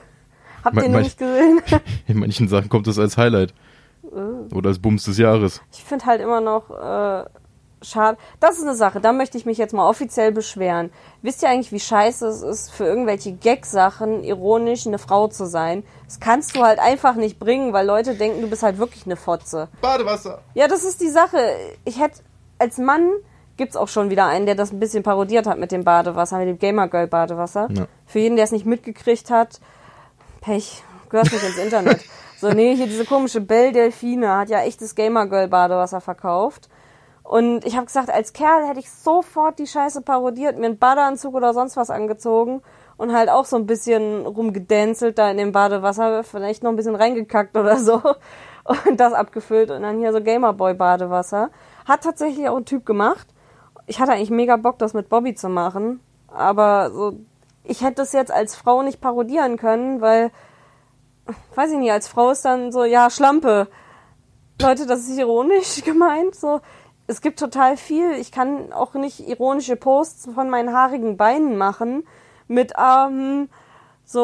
[0.64, 1.60] Habt ihr mei- nicht gesehen?
[2.06, 3.54] in manchen Sachen kommt das als Highlight.
[4.52, 5.62] Oder als Bums des Jahres.
[5.72, 7.24] Ich finde halt immer noch äh,
[7.82, 8.18] schade.
[8.40, 10.90] Das ist eine Sache, da möchte ich mich jetzt mal offiziell beschweren.
[11.22, 15.84] Wisst ihr eigentlich, wie scheiße es ist, für irgendwelche Gag-Sachen ironisch eine Frau zu sein?
[16.06, 19.16] Das kannst du halt einfach nicht bringen, weil Leute denken, du bist halt wirklich eine
[19.16, 19.68] Fotze.
[19.80, 20.40] Badewasser.
[20.54, 21.38] Ja, das ist die Sache.
[21.84, 22.20] Ich hätte
[22.58, 23.10] als Mann
[23.56, 26.48] gibt's auch schon wieder einen, der das ein bisschen parodiert hat mit dem Badewasser, mit
[26.48, 27.68] dem Gamer Girl Badewasser.
[27.70, 27.86] Ja.
[28.06, 29.60] Für jeden, der es nicht mitgekriegt hat,
[30.40, 32.00] Pech, gehört nicht ins Internet.
[32.40, 36.69] So, nee, hier diese komische Belle Delfine hat ja echtes Gamer Girl Badewasser verkauft.
[37.30, 41.32] Und ich habe gesagt, als Kerl hätte ich sofort die Scheiße parodiert, mir einen Badeanzug
[41.36, 42.60] oder sonst was angezogen
[42.96, 46.96] und halt auch so ein bisschen rumgedänzelt da in dem Badewasser, vielleicht noch ein bisschen
[46.96, 48.02] reingekackt oder so
[48.88, 51.50] und das abgefüllt und dann hier so Gamerboy Badewasser.
[51.84, 53.28] Hat tatsächlich auch ein Typ gemacht.
[53.86, 57.12] Ich hatte eigentlich mega Bock, das mit Bobby zu machen, aber so
[57.62, 60.32] ich hätte es jetzt als Frau nicht parodieren können, weil
[61.54, 63.68] weiß ich nicht, als Frau ist dann so ja Schlampe.
[64.60, 66.60] Leute, das ist ironisch gemeint, so
[67.10, 68.12] es gibt total viel.
[68.12, 72.06] Ich kann auch nicht ironische Posts von meinen haarigen Beinen machen
[72.46, 73.48] mit ähm,
[74.04, 74.20] so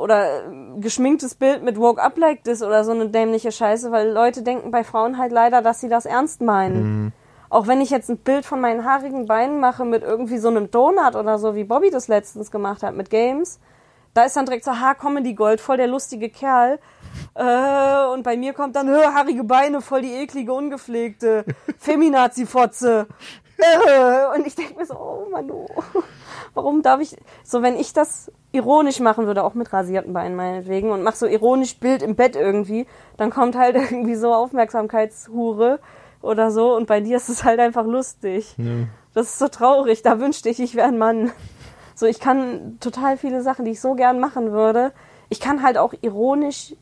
[0.00, 0.42] oder
[0.80, 4.70] geschminktes Bild mit Woke Up Like This oder so eine dämliche Scheiße, weil Leute denken
[4.70, 6.82] bei Frauen halt leider, dass sie das ernst meinen.
[6.82, 7.12] Mhm.
[7.50, 10.70] Auch wenn ich jetzt ein Bild von meinen haarigen Beinen mache mit irgendwie so einem
[10.70, 13.60] Donut oder so, wie Bobby das letztens gemacht hat mit Games,
[14.14, 16.78] da ist dann direkt so, ha, Comedy Gold, voll der lustige Kerl.
[17.34, 21.44] Äh, und bei mir kommt dann, haarige Beine, voll die eklige, ungepflegte
[21.78, 23.06] Feminazi-Fotze.
[23.58, 25.66] Äh, und ich denke mir so, oh Manu,
[26.54, 30.90] warum darf ich, so wenn ich das ironisch machen würde, auch mit rasierten Beinen meinetwegen,
[30.90, 35.80] und mach so ironisch Bild im Bett irgendwie, dann kommt halt irgendwie so Aufmerksamkeitshure
[36.20, 38.54] oder so, und bei dir ist es halt einfach lustig.
[38.58, 38.86] Ja.
[39.14, 41.32] Das ist so traurig, da wünschte ich, ich wäre ein Mann.
[41.94, 44.92] So, ich kann total viele Sachen, die ich so gern machen würde.
[45.28, 46.74] Ich kann halt auch ironisch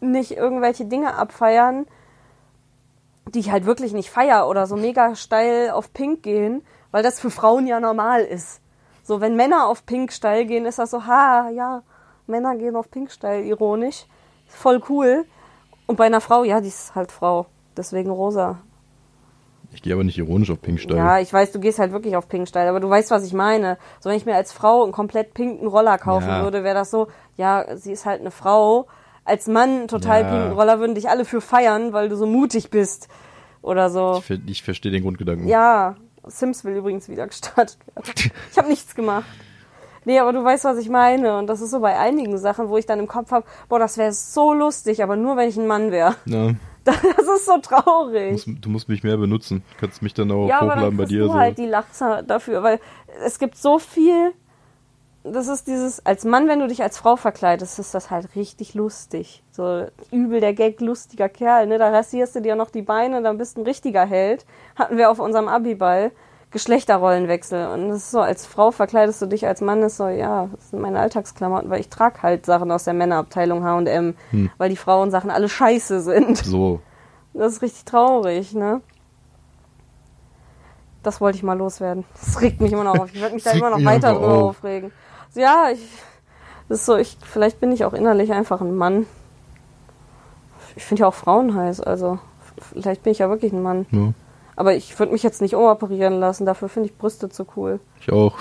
[0.00, 1.86] nicht irgendwelche Dinge abfeiern,
[3.34, 7.20] die ich halt wirklich nicht feier oder so mega steil auf Pink gehen, weil das
[7.20, 8.60] für Frauen ja normal ist.
[9.02, 11.82] So, wenn Männer auf Pink steil gehen, ist das so, ha, ja,
[12.26, 14.06] Männer gehen auf Pink steil, ironisch.
[14.46, 15.24] Voll cool.
[15.86, 17.46] Und bei einer Frau, ja, die ist halt Frau.
[17.76, 18.58] Deswegen rosa.
[19.72, 20.96] Ich gehe aber nicht ironisch auf Pink steil.
[20.96, 23.32] Ja, ich weiß, du gehst halt wirklich auf Pink steil, aber du weißt, was ich
[23.32, 23.78] meine.
[24.00, 26.42] So, wenn ich mir als Frau einen komplett pinken Roller kaufen ja.
[26.42, 28.86] würde, wäre das so, ja, sie ist halt eine Frau
[29.28, 30.30] als Mann total ja.
[30.30, 33.08] pinken Roller würden dich alle für feiern, weil du so mutig bist
[33.62, 34.22] oder so.
[34.26, 35.46] Ich, ich verstehe den Grundgedanken.
[35.46, 38.32] Ja, Sims will übrigens wieder gestartet werden.
[38.50, 39.26] ich habe nichts gemacht.
[40.04, 41.36] Nee, aber du weißt, was ich meine.
[41.36, 43.98] Und das ist so bei einigen Sachen, wo ich dann im Kopf habe, boah, das
[43.98, 46.16] wäre so lustig, aber nur, wenn ich ein Mann wäre.
[46.24, 46.54] Ja.
[46.88, 48.42] Das ist so traurig.
[48.44, 49.62] Du musst, du musst, mich mehr benutzen.
[49.72, 51.24] Du kannst mich dann auch ja, hochladen aber dann bei dir.
[51.24, 51.34] Du so.
[51.34, 52.80] halt die Lachser dafür, weil
[53.22, 54.32] es gibt so viel
[55.32, 58.74] das ist dieses, als Mann, wenn du dich als Frau verkleidest, ist das halt richtig
[58.74, 59.42] lustig.
[59.50, 61.78] So übel der Gag, lustiger Kerl, ne?
[61.78, 64.46] Da rasierst du dir noch die Beine, dann bist du ein richtiger Held.
[64.76, 66.12] Hatten wir auf unserem Abiball.
[66.50, 67.68] Geschlechterrollenwechsel.
[67.68, 70.70] Und das ist so, als Frau verkleidest du dich als Mann, ist so, ja, das
[70.70, 74.50] sind meine Alltagsklamotten, weil ich trage halt Sachen aus der Männerabteilung H&M, hm.
[74.56, 76.38] weil die Frauensachen alle scheiße sind.
[76.38, 76.80] So.
[77.34, 78.80] Das ist richtig traurig, ne?
[81.02, 82.04] Das wollte ich mal loswerden.
[82.18, 83.14] Das regt mich immer noch auf.
[83.14, 84.50] Ich werde mich da immer noch weiter drüber auf.
[84.50, 84.90] aufregen
[85.34, 85.80] ja, ich,
[86.68, 89.06] das ist so, ich, vielleicht bin ich auch innerlich einfach ein Mann.
[90.76, 92.18] Ich finde ja auch Frauen heiß, also
[92.72, 93.86] vielleicht bin ich ja wirklich ein Mann.
[93.90, 94.12] Ja.
[94.56, 97.80] Aber ich würde mich jetzt nicht umoperieren lassen, dafür finde ich Brüste zu cool.
[98.00, 98.36] Ich auch.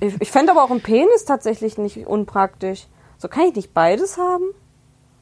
[0.00, 2.86] Ich, ich fände aber auch einen Penis tatsächlich nicht unpraktisch.
[3.18, 4.44] So kann ich nicht beides haben?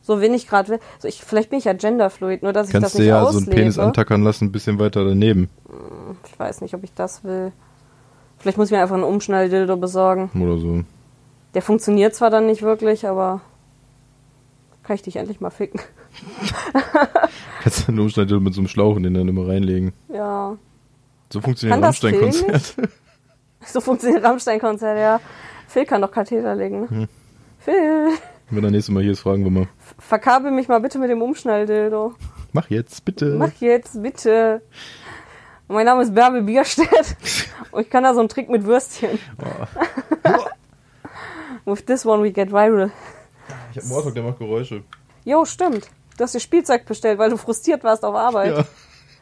[0.03, 0.81] So wenn ich gerade will.
[0.99, 3.23] So ich, vielleicht bin ich ja genderfluid, nur dass Kannst ich das nicht Kannst du
[3.23, 3.45] ja auslebe.
[3.45, 5.49] so einen Penis antackern lassen, ein bisschen weiter daneben.
[5.67, 7.53] Hm, ich weiß nicht, ob ich das will.
[8.45, 10.31] Vielleicht muss ich mir einfach einen Umschnalldildo besorgen.
[10.39, 10.85] Oder so.
[11.55, 13.41] Der funktioniert zwar dann nicht wirklich, aber
[14.83, 15.81] kann ich dich endlich mal ficken.
[17.63, 19.95] Kannst du einen Umschnalldildo mit so einem Schlauch in den dann immer reinlegen.
[20.13, 20.59] Ja.
[21.33, 22.75] So funktioniert ein Rammstein-Konzert.
[23.67, 25.21] So funktioniert Rammstein-Konzert, ja.
[25.67, 26.91] Phil kann doch Katheter legen, ne?
[26.91, 27.09] Hm.
[27.61, 28.11] Phil!
[28.51, 29.69] Wenn er nächstes Mal hier ist, fragen wir mal.
[29.99, 32.13] Verkabel mich mal bitte mit dem Umschnalldildo.
[32.53, 33.37] Mach jetzt, bitte.
[33.39, 34.61] Mach jetzt, bitte.
[35.69, 37.17] Mein Name ist Bärbel Bierstedt
[37.71, 39.19] und ich kann da so einen Trick mit Würstchen.
[39.39, 39.67] Oh.
[41.73, 42.93] With this one we get viral.
[43.73, 44.85] Ich hab einen der macht Geräusche.
[45.25, 45.89] Jo, stimmt.
[46.17, 48.57] Du hast dir Spielzeug bestellt, weil du frustriert warst auf Arbeit.
[48.57, 48.65] Ja.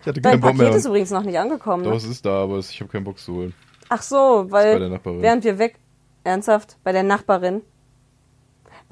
[0.01, 0.74] Ich hatte Dein Paket mehr.
[0.74, 1.84] ist übrigens noch nicht angekommen.
[1.84, 1.97] Doch, ne?
[1.97, 3.55] es ist da, aber ich habe keinen Bock zu holen.
[3.88, 5.78] Ach so, weil während wir weg...
[6.24, 6.76] Ernsthaft?
[6.84, 7.62] Bei der Nachbarin?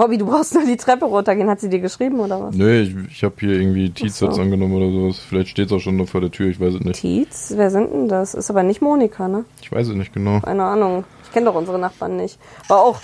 [0.00, 1.50] Bobby, du brauchst nur die Treppe runtergehen.
[1.50, 2.54] Hat sie dir geschrieben oder was?
[2.54, 4.28] Nee, ich, ich habe hier irgendwie Tietz so.
[4.28, 5.18] angenommen oder sowas.
[5.18, 6.98] Vielleicht steht es auch schon noch vor der Tür, ich weiß es nicht.
[6.98, 7.52] Tietz?
[7.54, 8.32] Wer sind denn das?
[8.32, 9.44] Ist aber nicht Monika, ne?
[9.60, 10.40] Ich weiß es nicht genau.
[10.40, 11.04] Keine Ahnung.
[11.24, 12.38] Ich kenne doch unsere Nachbarn nicht.
[12.66, 12.98] Aber auch.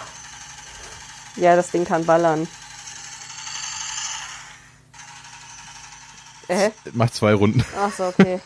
[1.36, 2.48] Ja, das Ding kann ballern.
[6.48, 6.70] Äh?
[6.94, 7.62] Macht zwei Runden.
[7.78, 8.40] Ach so, okay.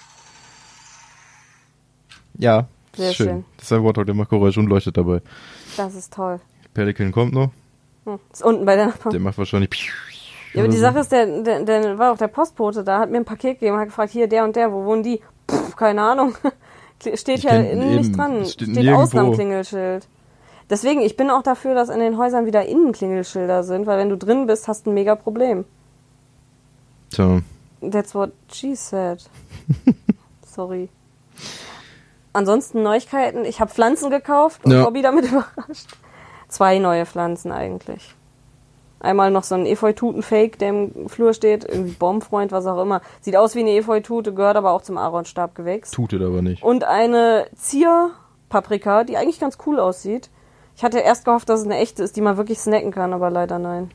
[2.37, 3.27] ja, Sehr schön.
[3.27, 3.45] schön.
[3.59, 5.23] Das ist ein Warthog, der macht Geräusche und leuchtet dabei.
[5.77, 6.41] Das ist toll.
[6.75, 7.53] Pelican kommt noch.
[8.13, 8.21] Hm.
[8.33, 9.13] Ist unten bei der Nachbarn.
[9.13, 9.91] Der macht wahrscheinlich.
[10.53, 13.19] Ja, aber die Sache ist, der, der, der war auch der Postbote da, hat mir
[13.19, 15.21] ein Paket gegeben, hat gefragt, hier, der und der, wo wohnen die?
[15.47, 16.35] Puh, keine Ahnung.
[17.15, 18.45] steht ja innen nicht dran.
[18.45, 20.09] Steht, steht außen am Klingelschild.
[20.69, 24.09] Deswegen, ich bin auch dafür, dass in den Häusern wieder innen Klingelschilder sind, weil wenn
[24.09, 25.65] du drin bist, hast du ein mega Problem.
[27.11, 27.41] Tja.
[27.81, 29.25] That's what she said.
[30.47, 30.89] Sorry.
[32.33, 33.45] Ansonsten Neuigkeiten.
[33.45, 34.85] Ich habe Pflanzen gekauft und ja.
[34.85, 35.89] Bobby damit überrascht.
[36.51, 38.15] Zwei neue Pflanzen eigentlich.
[38.99, 43.01] Einmal noch so ein Efeu-Tuten-Fake, der im Flur steht, irgendwie Baumfreund, was auch immer.
[43.23, 45.91] Sieht aus wie eine Efeu-Tute, gehört aber auch zum Aaronstabgewächs.
[45.93, 46.63] Tutet aber nicht.
[46.63, 50.29] Und eine Zierpaprika, die eigentlich ganz cool aussieht.
[50.77, 53.31] Ich hatte erst gehofft, dass es eine echte ist, die man wirklich snacken kann, aber
[53.31, 53.91] leider nein.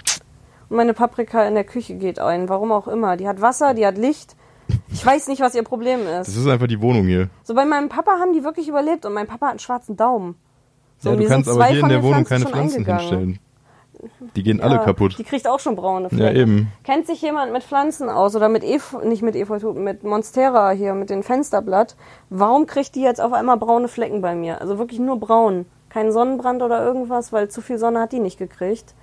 [0.70, 3.18] Und meine Paprika in der Küche geht ein, warum auch immer.
[3.18, 4.36] Die hat Wasser, die hat Licht.
[4.92, 6.38] Ich weiß nicht, was ihr Problem Das ist.
[6.38, 7.30] ist einfach die Wohnung hier.
[7.44, 10.36] So bei meinem Papa haben die wirklich überlebt und mein Papa hat einen schwarzen Daumen.
[11.06, 13.00] So, ja, du kannst aber hier in der Wohnung Pflanzen keine Pflanzen eingegangen.
[13.00, 13.40] hinstellen.
[14.36, 15.18] Die gehen alle Ja, kaputt.
[15.18, 16.36] Die kriegt auch schon braune Ja, Flecken.
[16.36, 16.72] eben.
[16.84, 20.94] Kennt sich jemand mit Pflanzen aus oder mit Efeu, nicht mit Efeututen, mit Monstera hier,
[20.94, 21.96] mit dem Fensterblatt?
[22.30, 24.62] Warum kriegt die jetzt auf einmal braune Flecken bei mir?
[24.62, 25.66] Also wirklich nur braun.
[25.90, 28.94] Kein Sonnenbrand oder irgendwas, weil zu viel Sonne hat die nicht gekriegt.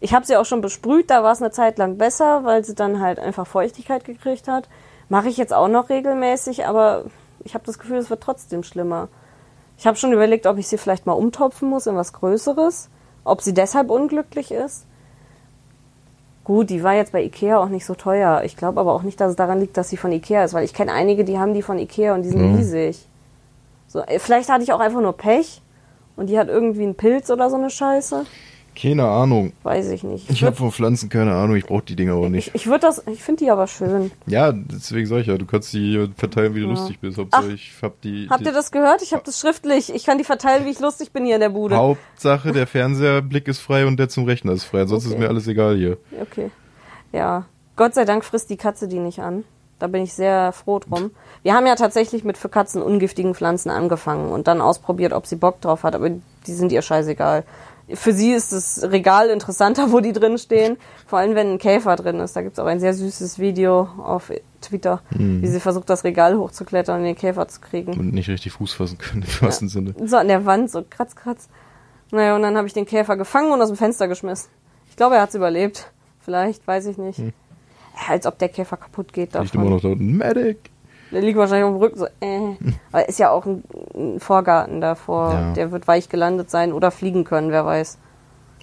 [0.00, 2.74] Ich habe sie auch schon besprüht, da war es eine Zeit lang besser, weil sie
[2.74, 4.68] dann halt einfach Feuchtigkeit gekriegt hat.
[5.08, 7.04] Mache ich jetzt auch noch regelmäßig, aber
[7.42, 9.08] ich habe das Gefühl, es wird trotzdem schlimmer.
[9.78, 12.88] Ich habe schon überlegt, ob ich sie vielleicht mal umtopfen muss in was Größeres,
[13.24, 14.86] ob sie deshalb unglücklich ist.
[16.44, 18.42] Gut, die war jetzt bei Ikea auch nicht so teuer.
[18.44, 20.64] Ich glaube aber auch nicht, dass es daran liegt, dass sie von Ikea ist, weil
[20.64, 22.56] ich kenne einige, die haben die von Ikea und die sind Mhm.
[22.56, 23.04] riesig.
[23.88, 25.60] So, äh, vielleicht hatte ich auch einfach nur Pech
[26.16, 28.24] und die hat irgendwie einen Pilz oder so eine Scheiße.
[28.80, 29.52] Keine Ahnung.
[29.62, 30.28] Weiß ich nicht.
[30.30, 31.56] Ich habe von Pflanzen keine Ahnung.
[31.56, 32.48] Ich brauche die Dinger auch nicht.
[32.48, 34.10] ich, ich würde das, ich finde die aber schön.
[34.26, 37.16] Ja, deswegen sag ich ja, du kannst die verteilen, wie du lustig bist.
[37.18, 38.26] Hauptsache, ich hab die.
[38.28, 39.02] Habt die ihr das gehört?
[39.02, 39.94] Ich habe das schriftlich.
[39.94, 41.76] Ich kann die verteilen, wie ich lustig bin hier in der Bude.
[41.76, 44.84] Hauptsache, der Fernseherblick ist frei und der zum Rechner ist frei.
[44.86, 45.14] Sonst Okay.
[45.14, 45.96] ist mir alles egal hier.
[46.20, 46.50] Okay.
[47.12, 47.46] Ja.
[47.76, 49.44] Gott sei Dank frisst die Katze die nicht an.
[49.78, 51.10] Da bin ich sehr froh drum.
[51.42, 55.36] Wir haben ja tatsächlich mit für Katzen ungiftigen Pflanzen angefangen und dann ausprobiert, ob sie
[55.36, 57.44] Bock drauf hat, aber die sind ihr scheißegal.
[57.94, 60.76] Für sie ist das Regal interessanter, wo die drin stehen.
[61.06, 62.34] Vor allem, wenn ein Käfer drin ist.
[62.34, 66.98] Da gibt's auch ein sehr süßes Video auf Twitter, wie sie versucht, das Regal hochzuklettern
[66.98, 67.92] und den Käfer zu kriegen.
[67.92, 69.94] Und nicht richtig Fuß fassen können, im wahrsten Sinne.
[70.04, 71.48] So an der Wand, so kratz, kratz.
[72.10, 74.48] Naja, und dann habe ich den Käfer gefangen und aus dem Fenster geschmissen.
[74.90, 75.92] Ich glaube, er hat's überlebt.
[76.20, 77.18] Vielleicht, weiß ich nicht.
[77.20, 77.26] Ja,
[78.08, 79.70] als ob der Käfer kaputt geht Liegt immer davon.
[79.70, 80.16] noch da unten.
[80.16, 80.58] Medic!
[81.12, 82.56] Der liegt wahrscheinlich auf dem Rücken so, äh.
[82.92, 83.62] Aber ist ja auch ein,
[83.94, 85.32] ein Vorgarten davor.
[85.32, 85.52] Ja.
[85.52, 87.98] Der wird weich gelandet sein oder fliegen können, wer weiß.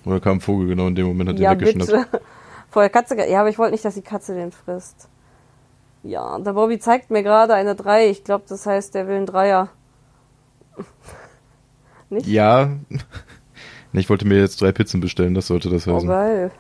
[0.06, 2.12] Oder kam ein Vogel genau in dem Moment, hat den Ja, weggeschnappt.
[2.12, 2.22] bitte.
[2.70, 3.16] Vor der Katze.
[3.30, 5.08] Ja, aber ich wollte nicht, dass die Katze den frisst.
[6.04, 8.10] Ja, der Bobby zeigt mir gerade eine 3.
[8.10, 9.70] Ich glaube, das heißt, der will einen Dreier.
[12.10, 12.28] Nicht?
[12.28, 12.70] Ja.
[13.94, 16.10] Ich wollte mir jetzt drei Pizzen bestellen, das sollte das Oh, heißen.
[16.10, 16.52] geil.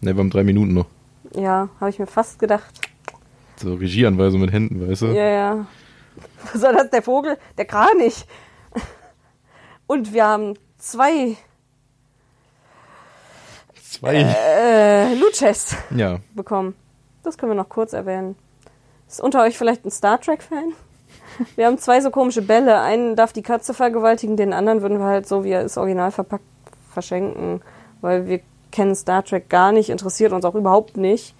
[0.00, 0.86] ne, wir haben drei Minuten noch.
[1.34, 2.80] Ja, habe ich mir fast gedacht.
[3.60, 5.06] So Regieanweisung mit Händen, weißt du?
[5.08, 5.66] Ja, ja.
[6.52, 6.88] Was soll das?
[6.90, 7.36] Der Vogel?
[7.58, 8.24] Der Kranich.
[9.86, 11.36] Und wir haben zwei
[13.74, 14.14] Zwei.
[14.14, 16.20] äh, Luches Ja.
[16.34, 16.74] bekommen.
[17.22, 18.34] Das können wir noch kurz erwähnen.
[19.08, 20.72] Ist unter euch vielleicht ein Star Trek-Fan?
[21.56, 22.80] Wir haben zwei so komische Bälle.
[22.80, 26.10] Einen darf die Katze vergewaltigen, den anderen würden wir halt so, wie er ist, original
[26.12, 26.44] verpackt,
[26.92, 27.60] verschenken.
[28.00, 28.40] Weil wir
[28.70, 31.34] kennen Star Trek gar nicht, interessiert uns auch überhaupt nicht.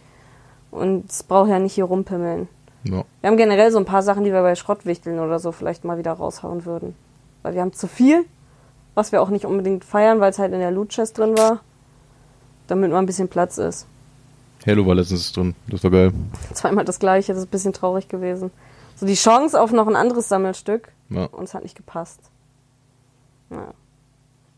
[0.70, 2.48] Und es braucht ja nicht hier rumpimmeln.
[2.84, 3.04] ja.
[3.20, 5.98] Wir haben generell so ein paar Sachen, die wir bei Schrottwichteln oder so vielleicht mal
[5.98, 6.94] wieder raushauen würden.
[7.42, 8.24] Weil wir haben zu viel,
[8.94, 11.60] was wir auch nicht unbedingt feiern, weil es halt in der Loot Chest drin war.
[12.66, 13.86] Damit mal ein bisschen Platz ist.
[14.66, 15.54] Halo war letztens drin.
[15.68, 16.12] Das war geil.
[16.54, 18.50] Zweimal das gleiche, das ist ein bisschen traurig gewesen.
[18.96, 21.24] So die Chance auf noch ein anderes Sammelstück Ja.
[21.26, 22.20] und es hat nicht gepasst.
[23.50, 23.74] Ja.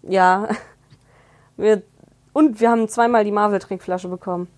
[0.03, 0.49] ja.
[1.57, 1.83] Wir,
[2.33, 4.49] und wir haben zweimal die Marvel-Trinkflasche bekommen.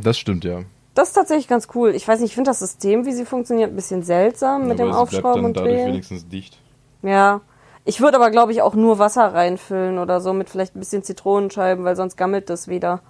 [0.00, 0.60] Das stimmt, ja.
[0.94, 1.94] Das ist tatsächlich ganz cool.
[1.94, 4.90] Ich weiß nicht, ich finde das System, wie sie funktioniert, ein bisschen seltsam mit Aber
[4.90, 5.88] dem Aufschrauben und dadurch Drehen.
[5.88, 6.58] wenigstens dicht.
[7.02, 7.40] Ja.
[7.84, 11.02] Ich würde aber, glaube ich, auch nur Wasser reinfüllen oder so mit vielleicht ein bisschen
[11.02, 13.00] Zitronenscheiben, weil sonst gammelt das wieder.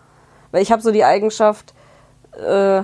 [0.50, 1.74] Weil ich habe so die Eigenschaft,
[2.32, 2.82] äh,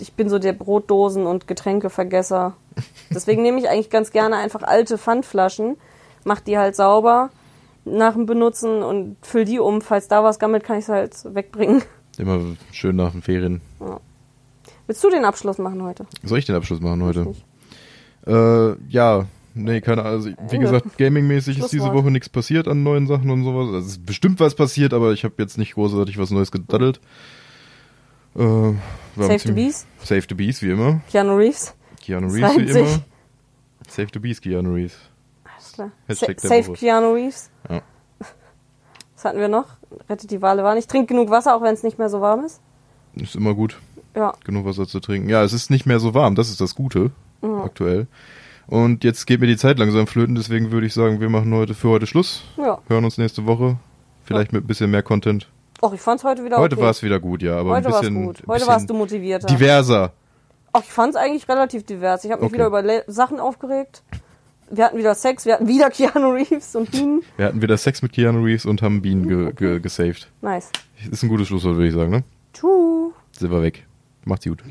[0.00, 2.54] ich bin so der Brotdosen- und Getränkevergesser.
[3.10, 5.76] Deswegen nehme ich eigentlich ganz gerne einfach alte Pfandflaschen,
[6.24, 7.30] mach die halt sauber
[7.84, 9.80] nach dem Benutzen und füll die um.
[9.80, 11.82] Falls da was gammelt, kann ich es halt wegbringen.
[12.18, 12.40] Immer
[12.72, 13.60] schön nach den Ferien.
[14.86, 16.06] Willst du den Abschluss machen heute?
[16.22, 17.34] Soll ich den Abschluss machen heute?
[18.26, 19.26] Äh, ja.
[19.54, 20.14] Nee, keine Ahnung.
[20.14, 21.92] Also, wie gesagt, gamingmäßig ist diese.
[21.92, 23.66] Woche nichts passiert an neuen Sachen und sowas.
[23.68, 27.00] Also, es ist bestimmt was passiert, aber ich habe jetzt nicht großartig was Neues gedaddelt.
[28.36, 28.72] Äh,
[29.16, 31.00] Save the Bees, Save the Bees, wie immer.
[31.10, 31.74] Keanu Reeves.
[32.00, 33.00] Keanu Reeves, wie immer.
[33.88, 34.96] Save the Bees, Keanu Reeves.
[35.44, 35.90] Alles klar.
[36.08, 36.76] Sa Save Woche.
[36.78, 37.50] Keanu Reeves.
[37.68, 37.82] Ja.
[39.18, 39.64] Was hatten wir noch?
[40.08, 40.78] Rettet die Wale warm.
[40.78, 42.60] Ich trinke genug Wasser, auch wenn es nicht mehr so warm ist.
[43.16, 43.76] Ist immer gut,
[44.14, 44.32] Ja.
[44.44, 45.28] genug Wasser zu trinken.
[45.28, 47.10] Ja, es ist nicht mehr so warm, das ist das Gute,
[47.42, 48.06] aktuell.
[48.68, 51.74] Und jetzt geht mir die Zeit langsam flöten, deswegen würde ich sagen, wir machen heute
[51.74, 52.42] für heute Schluss.
[52.58, 52.78] Ja.
[52.86, 53.76] Hören uns nächste Woche.
[54.24, 55.48] Vielleicht mit ein bisschen mehr Content.
[55.82, 56.84] Och, ich fand's heute wieder Heute okay.
[56.84, 58.42] war es wieder gut, ja, aber Heute ein war's bisschen, gut.
[58.46, 59.48] Heute warst du motivierter.
[59.48, 60.12] diverser.
[60.72, 62.24] Ach, ich fand's eigentlich relativ divers.
[62.24, 62.54] Ich habe mich Okay.
[62.54, 64.04] wieder über Le Sachen aufgeregt
[64.70, 67.22] wir hatten wieder Sex, wir hatten wieder Keanu Reeves und Bienen.
[67.36, 70.28] Wir hatten wieder Sex mit Keanu Reeves und haben Bienen ge ge gesaved.
[70.40, 70.70] Nice.
[71.10, 72.24] Ist ein gutes Schlusswort, würde ich sagen, ne?
[72.52, 73.12] Tschu.
[73.32, 73.86] Sind wir weg.
[74.24, 74.62] Macht's gut.